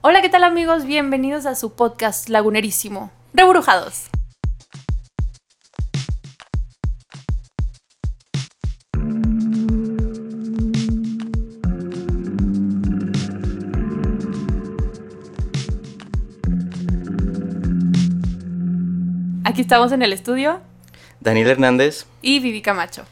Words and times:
Hola, 0.00 0.22
¿qué 0.22 0.28
tal 0.28 0.44
amigos? 0.44 0.84
Bienvenidos 0.84 1.46
a 1.46 1.54
su 1.54 1.74
podcast 1.74 2.28
lagunerísimo, 2.28 3.10
Rebrujados. 3.34 4.08
Aquí 19.44 19.62
estamos 19.62 19.92
en 19.92 20.02
el 20.02 20.12
estudio 20.12 20.60
Daniel 21.20 21.48
Hernández. 21.48 22.06
y 22.22 22.40
Vivi 22.40 22.60
Camacho. 22.62 23.04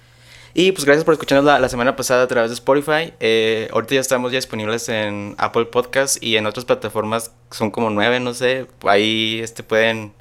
Y 0.58 0.72
pues 0.72 0.86
gracias 0.86 1.04
por 1.04 1.12
escucharnos 1.12 1.44
la, 1.44 1.58
la 1.58 1.68
semana 1.68 1.96
pasada 1.96 2.22
a 2.22 2.28
través 2.28 2.48
de 2.48 2.54
Spotify. 2.54 3.12
Eh, 3.20 3.68
ahorita 3.72 3.96
ya 3.96 4.00
estamos 4.00 4.32
ya 4.32 4.36
disponibles 4.38 4.88
en 4.88 5.34
Apple 5.36 5.66
Podcast 5.66 6.22
y 6.22 6.38
en 6.38 6.46
otras 6.46 6.64
plataformas, 6.64 7.30
son 7.50 7.70
como 7.70 7.90
nueve, 7.90 8.20
no 8.20 8.32
sé. 8.32 8.66
Ahí 8.86 9.38
este, 9.42 9.62
pueden 9.62 10.14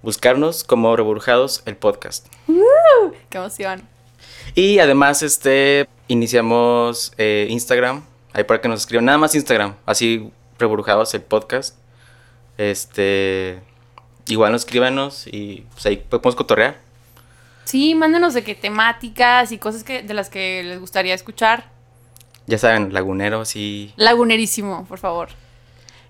buscarnos 0.00 0.62
como 0.62 0.94
Reburjados 0.94 1.64
el 1.66 1.74
podcast. 1.74 2.28
¡Qué 3.28 3.38
emoción! 3.38 3.82
Y 4.54 4.78
además 4.78 5.20
este 5.24 5.88
iniciamos 6.06 7.12
eh, 7.18 7.48
Instagram, 7.50 8.04
ahí 8.34 8.44
para 8.44 8.60
que 8.60 8.68
nos 8.68 8.82
escriban, 8.82 9.06
nada 9.06 9.18
más 9.18 9.34
Instagram, 9.34 9.74
así 9.84 10.30
Reburjados 10.60 11.12
el 11.14 11.22
podcast. 11.22 11.76
Este, 12.56 13.58
igual 14.28 14.52
nos 14.52 14.60
escríbanos 14.60 15.26
y 15.26 15.66
pues 15.72 15.86
ahí 15.86 15.96
podemos 15.96 16.36
cotorrear. 16.36 16.91
Sí, 17.64 17.94
mándenos 17.94 18.34
de 18.34 18.42
qué 18.44 18.54
temáticas 18.54 19.52
y 19.52 19.58
cosas 19.58 19.84
que, 19.84 20.02
de 20.02 20.14
las 20.14 20.28
que 20.30 20.62
les 20.62 20.80
gustaría 20.80 21.14
escuchar. 21.14 21.70
Ya 22.46 22.58
saben, 22.58 22.92
laguneros 22.92 23.54
y 23.56 23.92
Lagunerísimo, 23.96 24.84
por 24.86 24.98
favor. 24.98 25.28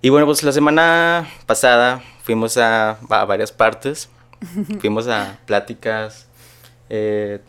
Y 0.00 0.08
bueno, 0.08 0.26
pues 0.26 0.42
la 0.42 0.52
semana 0.52 1.28
pasada 1.46 2.02
fuimos 2.22 2.56
a, 2.56 2.92
a 3.10 3.24
varias 3.24 3.52
partes. 3.52 4.08
fuimos 4.80 5.06
a 5.08 5.38
pláticas. 5.46 6.26
eh, 6.88 7.40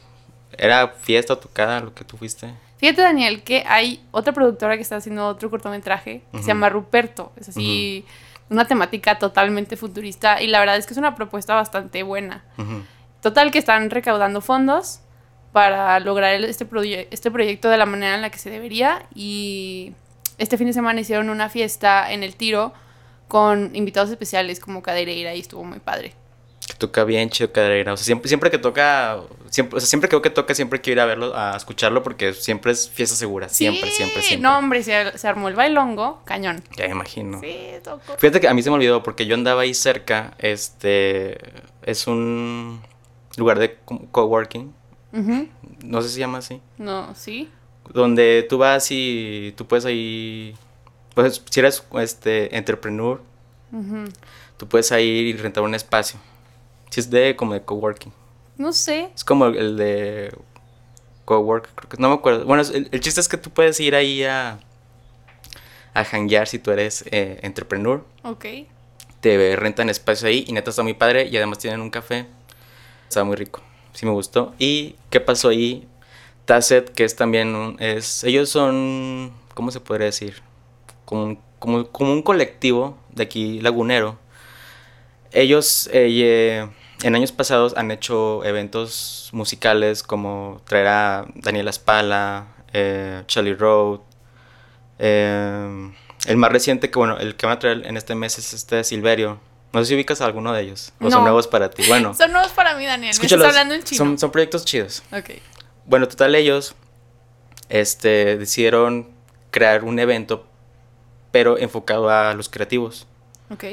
era 0.56 0.90
fiesta 0.90 1.34
o 1.34 1.38
tocada 1.40 1.80
lo 1.80 1.96
que 1.96 2.04
tú 2.04 2.16
fuiste. 2.16 2.54
Fíjate, 2.78 3.02
Daniel, 3.02 3.42
que 3.44 3.64
hay 3.68 4.06
otra 4.12 4.34
productora 4.34 4.76
que 4.76 4.84
está 4.84 4.98
haciendo 4.98 5.26
otro 5.28 5.50
cortometraje 5.50 6.22
que 6.32 6.38
se 6.42 6.48
llama 6.50 6.70
Ruperto. 6.70 7.32
Es 7.38 7.50
así, 7.50 8.06
una 8.50 8.68
temática 8.68 9.18
totalmente 9.18 9.78
futurista 9.78 10.42
y 10.44 10.48
la 10.48 10.60
verdad 10.60 10.78
es 10.78 10.86
que 10.86 10.94
es 10.94 10.98
una 11.00 11.16
propuesta 11.16 11.56
bastante 11.56 12.04
buena. 12.04 12.44
Total, 13.24 13.50
que 13.52 13.58
están 13.58 13.90
recaudando 13.90 14.42
fondos 14.42 15.00
para 15.52 16.00
lograr 16.00 16.34
este, 16.44 16.68
proye- 16.68 17.08
este 17.10 17.32
proyecto 17.32 17.70
de 17.70 17.78
la 17.78 17.86
manera 17.86 18.16
en 18.16 18.22
la 18.22 18.30
que 18.30 18.38
se 18.38 18.50
debería 18.52 19.06
y 19.16 19.94
este 20.38 20.58
fin 20.58 20.68
de 20.68 20.74
semana 20.74 21.02
hicieron 21.02 21.30
una 21.30 21.50
fiesta 21.50 22.12
en 22.12 22.22
el 22.24 22.36
tiro 22.36 22.74
con 23.28 23.76
invitados 23.76 24.10
especiales 24.12 24.60
como 24.60 24.84
Cadereira 24.84 25.34
y 25.34 25.40
estuvo 25.40 25.64
muy 25.64 25.80
padre. 25.80 26.14
Que 26.68 26.74
toca 26.76 27.04
bien 27.04 27.30
chido 27.30 27.52
Cadereira. 27.52 27.94
O 27.94 27.98
sea, 27.98 28.06
siempre, 28.06 28.28
siempre 28.30 28.50
que 28.50 28.58
toca, 28.58 29.20
siempre, 29.50 29.78
o 29.78 29.80
sea, 29.82 29.88
siempre 29.88 30.10
que 30.10 30.16
veo 30.16 30.22
que 30.22 30.30
toca, 30.30 30.56
siempre 30.56 30.80
quiero 30.82 31.00
ir 31.00 31.04
a 31.04 31.06
verlo, 31.06 31.36
a 31.36 31.56
escucharlo, 31.58 32.04
porque 32.04 32.34
siempre 32.34 32.72
es 32.72 32.90
fiesta 32.90 33.16
segura. 33.16 33.50
Siempre, 33.50 33.90
Sí, 33.90 33.96
siempre, 33.98 34.22
siempre. 34.22 34.42
No, 34.50 34.58
hombre, 34.58 34.82
se, 34.82 35.18
se 35.18 35.28
armó 35.28 35.50
el 35.50 35.56
bailongo, 35.56 36.22
cañón. 36.26 36.64
Ya 36.78 36.86
me 36.86 36.92
imagino. 36.92 37.40
Sí, 37.42 37.58
tocó. 37.84 38.16
Fíjate 38.18 38.40
que 38.40 38.48
a 38.48 38.54
mí 38.54 38.64
se 38.64 38.70
me 38.70 38.76
olvidó 38.78 39.04
porque 39.04 39.26
yo 39.26 39.36
andaba 39.36 39.62
ahí 39.64 39.74
cerca. 39.74 40.34
Este 40.40 41.38
es 41.84 42.08
un 42.08 42.82
lugar 43.38 43.60
de 43.60 43.76
co- 43.86 44.06
coworking. 44.12 44.74
Ujú. 45.14 45.48
No 45.84 46.02
sé 46.02 46.08
si 46.10 46.14
se 46.16 46.20
llama 46.22 46.40
así. 46.40 46.62
No, 46.78 47.14
sí. 47.16 47.50
donde 47.94 48.46
tú 48.50 48.58
vas 48.58 48.88
y 48.92 49.54
tú 49.58 49.68
puedes 49.68 49.86
ahí, 49.86 50.56
pues 51.14 51.42
si 51.50 51.60
eres 51.60 51.84
este 52.00 52.56
entrepreneur, 52.58 53.22
Ujú. 53.72 54.06
tú 54.58 54.68
puedes 54.68 54.92
ahí 54.92 55.08
y 55.08 55.34
rentar 55.34 55.64
un 55.64 55.76
espacio. 55.76 56.20
Si 56.90 57.00
es 57.00 57.10
de 57.10 57.36
como 57.36 57.54
de 57.54 57.62
coworking. 57.62 58.14
No 58.58 58.72
sé. 58.72 59.10
Es 59.16 59.24
como 59.24 59.48
el 59.48 59.78
de 59.78 60.32
cowork, 61.26 61.70
creo 61.76 61.90
que 61.90 61.98
no 61.98 62.10
me 62.10 62.16
acuerdo. 62.16 62.46
Bueno, 62.46 62.64
el 62.72 63.00
chiste 63.02 63.20
es 63.20 63.28
que 63.28 63.38
tú 63.38 63.50
puedes 63.50 63.80
ir 63.80 63.96
ahí 63.96 64.24
a 64.24 64.60
a 65.96 66.04
hanguear 66.12 66.48
si 66.48 66.58
tú 66.58 66.72
eres 66.72 67.04
eh, 67.12 67.40
entrepreneur. 67.44 68.04
Ok. 68.24 68.46
Te 69.20 69.56
rentan 69.56 69.90
espacio 69.90 70.28
ahí 70.28 70.44
y 70.48 70.52
neta 70.54 70.72
está 70.72 70.82
muy 70.84 70.94
padre 70.96 71.28
y 71.28 71.38
además 71.38 71.60
tienen 71.60 71.82
un 71.82 71.90
café. 71.92 72.26
Está 73.14 73.24
muy 73.24 73.36
rico. 73.36 73.62
Sí 73.94 74.08
me 74.08 74.12
gustó. 74.12 74.56
¿Y 74.58 74.96
qué 75.12 75.20
pasó 75.20 75.50
ahí? 75.50 75.88
Tasset, 76.46 76.90
que 76.90 77.04
es 77.04 77.16
también 77.16 77.54
un... 77.54 77.78
Es, 77.80 78.24
ellos 78.24 78.50
son... 78.50 79.32
¿Cómo 79.54 79.70
se 79.70 79.80
podría 79.80 80.08
decir? 80.08 80.42
Como 81.06 81.24
un, 81.26 81.40
como, 81.60 82.12
un 82.12 82.24
colectivo 82.24 82.98
de 83.12 83.22
aquí 83.22 83.62
lagunero. 83.62 84.18
Ellos 85.32 85.92
eh, 85.94 86.68
en 87.04 87.16
años 87.16 87.32
pasados 87.32 87.76
han 87.78 87.92
hecho 87.92 88.44
eventos 88.46 89.30
musicales 89.32 90.02
como 90.02 90.60
traer 90.66 90.88
a 90.88 91.26
Daniela 91.36 91.72
Spala, 91.72 92.48
eh, 92.74 93.22
Charlie 93.28 93.54
Road. 93.54 94.00
eh, 94.98 95.92
el 96.26 96.38
más 96.38 96.52
reciente 96.52 96.90
que, 96.90 96.98
bueno, 96.98 97.20
el 97.20 97.36
que 97.36 97.46
van 97.46 97.58
a 97.58 97.60
traer 97.60 97.86
en 97.86 97.96
este 97.96 98.16
mes 98.16 98.40
es 98.40 98.56
este 98.56 98.84
Silverio. 98.84 99.53
No 99.74 99.80
sé 99.82 99.88
si 99.88 99.96
ubicas 99.96 100.22
a 100.22 100.26
alguno 100.26 100.54
de 100.54 100.62
ellos. 100.62 100.94
O 101.00 101.10
son 101.10 101.20
No. 101.20 101.22
nuevos 101.24 101.48
para 101.48 101.70
ti. 101.72 101.84
Bueno, 101.88 102.14
Son 102.18 102.32
nuevos 102.32 102.52
para 102.52 102.76
mí, 102.78 102.86
Daniel. 102.86 103.16
Me 103.20 103.26
estás 103.26 103.42
hablando 103.44 103.74
en 103.74 103.84
chino. 103.84 103.98
Son, 103.98 104.18
son 104.20 104.32
proyectos 104.32 104.64
chidos. 104.66 105.04
Ok. 105.12 105.32
Bueno, 105.86 106.08
total, 106.08 106.36
ellos 106.36 106.76
este, 107.70 108.38
decidieron 108.38 109.10
crear 109.52 109.84
un 109.84 110.00
evento, 110.00 110.46
pero 111.32 111.58
enfocado 111.58 112.10
a 112.10 112.34
los 112.36 112.50
creativos. 112.50 113.08
Ok. 113.50 113.66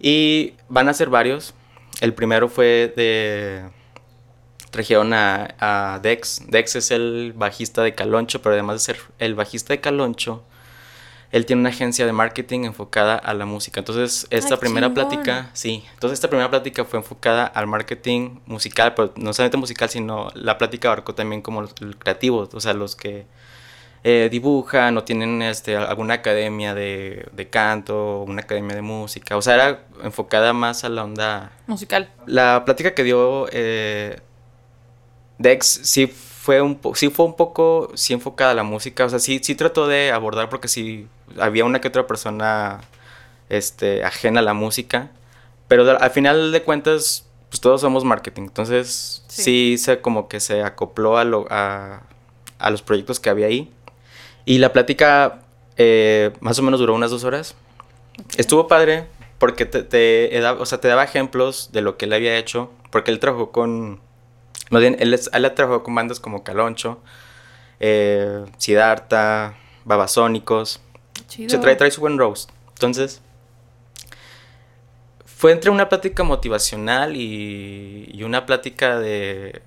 Y 0.00 0.54
van 0.68 0.88
a 0.88 0.94
ser 0.94 1.08
varios. 1.08 1.54
El 2.00 2.14
primero 2.14 2.48
fue 2.48 2.92
de. 2.96 3.64
Trajeron 4.70 5.12
a, 5.12 5.54
a 5.60 5.98
Dex. 6.02 6.42
Dex 6.48 6.76
es 6.76 6.90
el 6.90 7.32
bajista 7.36 7.82
de 7.82 7.94
Caloncho, 7.94 8.40
pero 8.42 8.54
además 8.54 8.76
de 8.76 8.94
ser 8.94 9.00
el 9.18 9.34
bajista 9.34 9.74
de 9.74 9.80
Caloncho, 9.80 10.42
él 11.32 11.46
tiene 11.46 11.60
una 11.60 11.70
agencia 11.70 12.04
de 12.04 12.12
marketing 12.12 12.64
enfocada 12.64 13.16
a 13.16 13.32
la 13.32 13.46
música. 13.46 13.80
Entonces, 13.80 14.26
esta 14.28 14.54
Ay, 14.54 14.60
primera 14.60 14.88
chingón. 14.88 15.08
plática, 15.08 15.50
sí. 15.54 15.82
Entonces, 15.94 16.18
esta 16.18 16.28
primera 16.28 16.50
plática 16.50 16.84
fue 16.84 16.98
enfocada 16.98 17.46
al 17.46 17.66
marketing 17.66 18.40
musical, 18.44 18.94
pero 18.94 19.12
no 19.16 19.32
solamente 19.32 19.56
musical, 19.56 19.88
sino 19.88 20.28
la 20.34 20.58
plática 20.58 20.88
abarcó 20.88 21.14
también 21.14 21.40
como 21.40 21.62
los, 21.62 21.80
los 21.80 21.96
creativos, 21.96 22.50
o 22.52 22.60
sea, 22.60 22.74
los 22.74 22.96
que 22.96 23.24
eh, 24.04 24.28
dibujan 24.30 24.98
o 24.98 25.04
tienen 25.04 25.40
este, 25.40 25.74
alguna 25.76 26.14
academia 26.14 26.74
de, 26.74 27.26
de 27.32 27.48
canto, 27.48 28.24
una 28.24 28.42
academia 28.42 28.76
de 28.76 28.82
música. 28.82 29.36
O 29.38 29.42
sea, 29.42 29.54
era 29.54 29.84
enfocada 30.02 30.52
más 30.52 30.84
a 30.84 30.90
la 30.90 31.02
onda. 31.02 31.52
Musical. 31.66 32.10
La 32.26 32.64
plática 32.66 32.94
que 32.94 33.04
dio 33.04 33.46
eh, 33.52 34.20
Dex 35.38 35.80
sí 35.84 36.12
fue 36.42 36.60
un 36.60 36.74
po- 36.74 36.94
sí 36.96 37.08
fue 37.08 37.24
un 37.26 37.36
poco 37.36 37.90
sí 37.94 38.12
enfocada 38.12 38.50
a 38.50 38.54
la 38.54 38.64
música. 38.64 39.04
O 39.04 39.08
sea, 39.08 39.20
sí, 39.20 39.40
sí 39.42 39.54
trató 39.54 39.86
de 39.86 40.10
abordar 40.10 40.48
porque 40.48 40.66
sí 40.66 41.06
había 41.38 41.64
una 41.64 41.80
que 41.80 41.86
otra 41.88 42.06
persona 42.08 42.80
este, 43.48 44.02
ajena 44.04 44.40
a 44.40 44.42
la 44.42 44.52
música. 44.54 45.10
Pero 45.68 45.88
al 45.98 46.10
final 46.10 46.50
de 46.50 46.62
cuentas, 46.62 47.26
pues 47.48 47.60
todos 47.60 47.80
somos 47.80 48.04
marketing. 48.04 48.42
Entonces, 48.42 49.22
Sí. 49.28 49.42
sí, 49.44 49.78
se 49.78 50.00
como 50.00 50.26
que 50.28 50.40
se 50.40 50.62
acopló 50.62 51.16
a, 51.16 51.24
lo, 51.24 51.46
a, 51.48 52.02
a 52.58 52.70
los 52.70 52.82
proyectos 52.82 53.20
que 53.20 53.30
había 53.30 53.46
ahí. 53.46 53.70
Y 54.44 54.58
la 54.58 54.72
plática 54.72 55.42
eh, 55.76 56.32
más 56.40 56.58
o 56.58 56.62
menos 56.62 56.80
duró 56.80 56.94
unas 56.94 57.10
dos 57.12 57.22
horas. 57.24 57.54
Estuvo 58.36 58.66
padre 58.66 59.06
porque 59.38 59.64
te, 59.64 59.82
te 59.84 60.44
o 60.46 60.66
sea, 60.66 60.80
te 60.80 60.88
daba 60.88 61.04
ejemplos 61.04 61.70
de 61.72 61.82
lo 61.82 61.96
que 61.96 62.06
él 62.06 62.12
había 62.12 62.36
hecho. 62.36 62.70
Porque 62.90 63.10
él 63.12 63.20
trabajó 63.20 63.52
con. 63.52 64.00
Más 64.72 64.80
bien, 64.80 64.96
él, 65.00 65.12
él 65.12 65.54
trabajó 65.54 65.82
con 65.82 65.94
bandas 65.94 66.18
como 66.18 66.42
Caloncho, 66.44 66.98
eh, 67.78 68.42
Siddhartha, 68.56 69.54
Babasónicos. 69.84 70.80
Chido. 71.28 71.50
Se 71.50 71.58
trae, 71.58 71.76
trae 71.76 71.90
su 71.90 72.00
buen 72.00 72.16
roast. 72.16 72.48
Entonces, 72.70 73.20
fue 75.26 75.52
entre 75.52 75.70
una 75.70 75.90
plática 75.90 76.22
motivacional 76.22 77.16
y, 77.16 78.08
y 78.14 78.22
una 78.22 78.46
plática 78.46 78.98
de, 78.98 79.60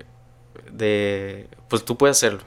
de, 0.71 1.49
pues 1.69 1.85
tú 1.85 1.97
puedes 1.97 2.17
hacerlo. 2.17 2.41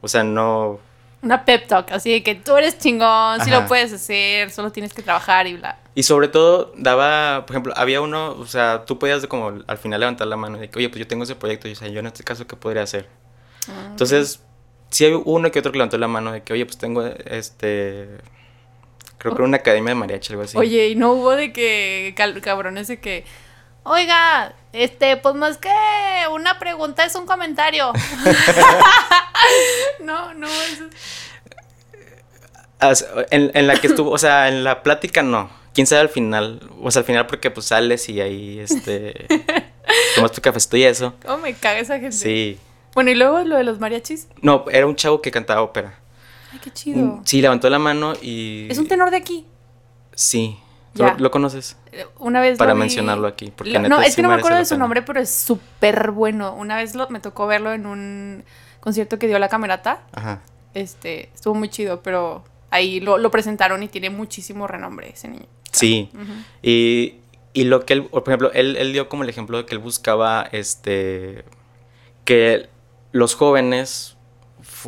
O 0.00 0.08
sea, 0.08 0.24
no, 0.24 0.80
Una 1.22 1.44
pep 1.44 1.68
talk, 1.68 1.92
así 1.92 2.10
de 2.10 2.22
que 2.22 2.34
tú 2.34 2.56
eres 2.56 2.78
chingón, 2.78 3.40
sí 3.40 3.50
Ajá. 3.50 3.60
lo 3.60 3.68
puedes 3.68 3.92
hacer, 3.92 4.50
solo 4.50 4.72
tienes 4.72 4.92
que 4.92 5.02
trabajar 5.02 5.46
y 5.46 5.56
bla. 5.56 5.78
Y 5.94 6.02
sobre 6.02 6.26
todo 6.28 6.72
daba, 6.76 7.46
por 7.46 7.54
ejemplo, 7.54 7.72
había 7.76 8.00
uno, 8.00 8.32
o 8.32 8.46
sea, 8.46 8.84
tú 8.86 8.98
podías 8.98 9.26
como 9.28 9.62
al 9.66 9.78
final 9.78 10.00
levantar 10.00 10.26
la 10.26 10.36
mano 10.36 10.56
y 10.56 10.60
de 10.60 10.70
que, 10.70 10.78
oye, 10.80 10.88
pues 10.88 10.98
yo 10.98 11.06
tengo 11.06 11.22
ese 11.22 11.36
proyecto, 11.36 11.68
y 11.68 11.72
o 11.72 11.76
sea, 11.76 11.88
yo 11.88 12.00
en 12.00 12.06
este 12.06 12.24
caso, 12.24 12.46
¿qué 12.46 12.56
podría 12.56 12.82
hacer? 12.82 13.08
Ah, 13.68 13.88
Entonces, 13.90 14.42
sí 14.90 15.04
hay 15.04 15.12
uno 15.24 15.50
que 15.50 15.60
otro 15.60 15.70
que 15.70 15.78
levantó 15.78 15.96
la 15.98 16.08
mano 16.08 16.32
de 16.32 16.42
que, 16.42 16.52
oye, 16.54 16.66
pues 16.66 16.76
tengo 16.78 17.04
este, 17.04 18.08
creo 19.18 19.34
que 19.34 19.42
era 19.42 19.44
una 19.44 19.58
academia 19.58 19.90
de 19.90 19.94
mariachi, 19.94 20.32
algo 20.32 20.42
así. 20.42 20.58
Oye, 20.58 20.88
y 20.88 20.94
no 20.96 21.12
hubo 21.12 21.30
de 21.30 21.52
que 21.52 22.14
cabrones 22.42 22.88
de 22.88 22.98
que, 23.00 23.24
oiga, 23.84 24.54
este, 24.72 25.16
pues 25.16 25.34
más 25.34 25.58
que 25.58 25.70
una 26.32 26.58
pregunta 26.58 27.04
es 27.04 27.14
un 27.14 27.26
comentario. 27.26 27.92
no, 30.00 30.34
no, 30.34 30.48
eso. 30.48 30.88
En, 33.30 33.50
en 33.54 33.66
la 33.66 33.80
que 33.80 33.86
estuvo, 33.86 34.10
o 34.10 34.18
sea, 34.18 34.48
en 34.48 34.64
la 34.64 34.82
plática 34.82 35.22
no. 35.22 35.50
Quién 35.74 35.86
sabe 35.86 36.02
al 36.02 36.08
final. 36.08 36.60
O 36.82 36.90
sea, 36.90 37.00
al 37.00 37.06
final 37.06 37.26
porque 37.26 37.50
pues 37.50 37.66
sales 37.66 38.08
y 38.08 38.20
ahí, 38.20 38.58
este... 38.58 39.26
tomas 40.14 40.32
tu 40.32 40.40
cafecito 40.40 40.76
y 40.76 40.84
eso. 40.84 41.14
¿Cómo 41.24 41.38
me 41.38 41.54
caga 41.54 41.80
esa 41.80 41.94
gente? 41.94 42.16
Sí. 42.16 42.58
Bueno, 42.94 43.10
y 43.10 43.14
luego 43.14 43.40
lo 43.40 43.56
de 43.56 43.64
los 43.64 43.80
mariachis. 43.80 44.28
No, 44.40 44.64
era 44.70 44.86
un 44.86 44.96
chavo 44.96 45.22
que 45.22 45.30
cantaba 45.30 45.62
ópera. 45.62 45.98
Ay, 46.52 46.58
qué 46.62 46.70
chido. 46.70 47.22
Sí, 47.24 47.40
levantó 47.40 47.70
la 47.70 47.78
mano 47.78 48.12
y... 48.20 48.66
Es 48.70 48.78
un 48.78 48.86
tenor 48.86 49.10
de 49.10 49.16
aquí. 49.16 49.46
Sí. 50.14 50.58
Ya. 50.94 51.16
¿Lo, 51.18 51.30
conoces? 51.30 51.76
Una 52.18 52.40
vez 52.40 52.58
Para 52.58 52.72
lo 52.72 52.76
vi- 52.76 52.80
mencionarlo 52.80 53.26
aquí, 53.26 53.50
porque 53.54 53.72
Lo- 53.72 53.88
no, 53.88 54.02
es 54.02 54.14
que 54.14 54.22
no 54.22 54.28
me 54.28 54.34
acuerdo 54.34 54.58
de 54.58 54.66
su 54.66 54.76
nombre, 54.76 55.00
pero 55.02 55.20
es 55.20 55.30
súper 55.32 56.10
bueno. 56.10 56.54
Una 56.54 56.76
vez 56.76 56.94
lo- 56.94 57.08
me 57.08 57.18
tocó 57.20 57.46
verlo 57.46 57.72
en 57.72 57.86
un 57.86 58.44
concierto 58.80 59.18
que 59.18 59.26
dio 59.26 59.38
la 59.38 59.48
camerata. 59.48 60.02
Ajá. 60.12 60.42
Este, 60.74 61.30
estuvo 61.34 61.54
muy 61.54 61.68
chido, 61.70 62.02
pero 62.02 62.44
ahí 62.70 63.00
lo, 63.00 63.16
lo 63.18 63.30
presentaron 63.30 63.82
y 63.82 63.88
tiene 63.88 64.10
muchísimo 64.10 64.66
renombre 64.66 65.10
ese 65.10 65.28
niño. 65.28 65.46
Sí. 65.70 66.10
Y, 66.62 67.16
y 67.54 67.64
lo 67.64 67.86
que 67.86 67.94
él, 67.94 68.04
por 68.04 68.22
ejemplo, 68.26 68.50
él, 68.52 68.76
él 68.76 68.92
dio 68.92 69.08
como 69.08 69.22
el 69.22 69.28
ejemplo 69.30 69.56
de 69.58 69.64
que 69.66 69.74
él 69.74 69.78
buscaba, 69.78 70.46
este, 70.52 71.44
que 72.24 72.68
los 73.12 73.34
jóvenes, 73.34 74.16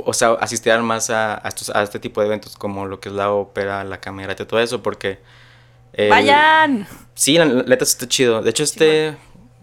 o 0.04 0.12
sea, 0.12 0.32
asistieran 0.32 0.84
más 0.84 1.08
a, 1.10 1.34
a 1.34 1.48
estos, 1.48 1.70
a 1.70 1.82
este 1.82 1.98
tipo 1.98 2.20
de 2.20 2.26
eventos 2.26 2.56
como 2.56 2.86
lo 2.86 3.00
que 3.00 3.08
es 3.08 3.14
la 3.14 3.30
ópera, 3.30 3.84
la 3.84 4.00
camerata 4.00 4.42
y 4.42 4.46
todo 4.46 4.60
eso, 4.60 4.82
porque... 4.82 5.18
él- 5.94 6.10
¡Vayan! 6.10 6.86
Sí, 7.14 7.38
la, 7.38 7.44
neta 7.46 7.84
está 7.84 8.08
chido. 8.08 8.42
De 8.42 8.50
hecho, 8.50 8.62
este, 8.64 9.16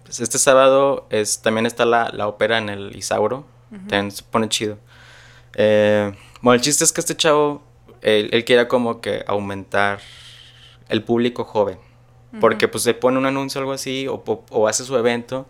pues, 0.04 0.19
este 0.19 0.38
sábado 0.39 1.06
es, 1.10 1.42
también 1.42 1.66
está 1.66 1.86
la, 1.86 2.10
la 2.13 2.28
ópera 2.28 2.57
en 2.57 2.69
el 2.69 2.95
Isauro. 2.95 3.45
También 3.69 4.12
se 4.12 4.24
pone 4.24 4.50
chido. 4.50 4.78
Eh, 5.56 6.12
bueno, 6.42 6.56
el 6.56 6.62
chiste 6.62 6.83
es 6.83 6.92
que 6.92 7.00
este 7.01 7.16
chavo, 7.16 7.63
él, 8.01 8.30
él 8.33 8.44
quiere 8.45 8.68
como 8.68 9.00
que 9.01 9.24
aumentar 9.28 10.00
el 10.89 11.04
público 11.04 11.44
joven. 11.45 11.78
Porque 12.39 12.68
pues 12.69 12.83
se 12.83 12.94
pone 12.94 13.18
un 13.18 13.25
anuncio 13.25 13.60
o 13.60 13.62
algo 13.62 13.74
así 13.74 14.07
o, 14.07 14.16
o- 14.25 14.45
o 14.51 14.68
hace 14.68 14.83
su 14.86 14.95
evento. 14.98 15.48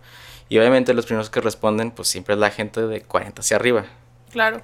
Y 0.50 0.58
obviamente 0.58 0.94
los 0.96 1.06
primeros 1.06 1.30
que 1.30 1.40
responden 1.42 1.92
pues 1.92 2.08
siempre 2.08 2.34
es 2.34 2.40
la 2.40 2.50
gente 2.50 2.82
de 2.88 3.02
40 3.04 3.42
hacia 3.42 3.56
arriba. 3.58 3.86
Claro. 4.32 4.62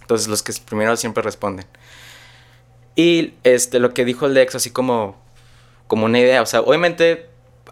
Entonces 0.00 0.28
los 0.28 0.42
que 0.42 0.52
primero 0.64 0.96
siempre 0.96 1.22
responden. 1.22 1.66
Y 2.96 3.34
este, 3.44 3.78
lo 3.78 3.94
que 3.94 4.04
dijo 4.04 4.26
Lex, 4.28 4.54
así 4.54 4.70
como, 4.70 5.16
como 5.90 6.04
una 6.06 6.20
idea, 6.20 6.40
o 6.40 6.46
sea, 6.46 6.60
obviamente 6.60 7.26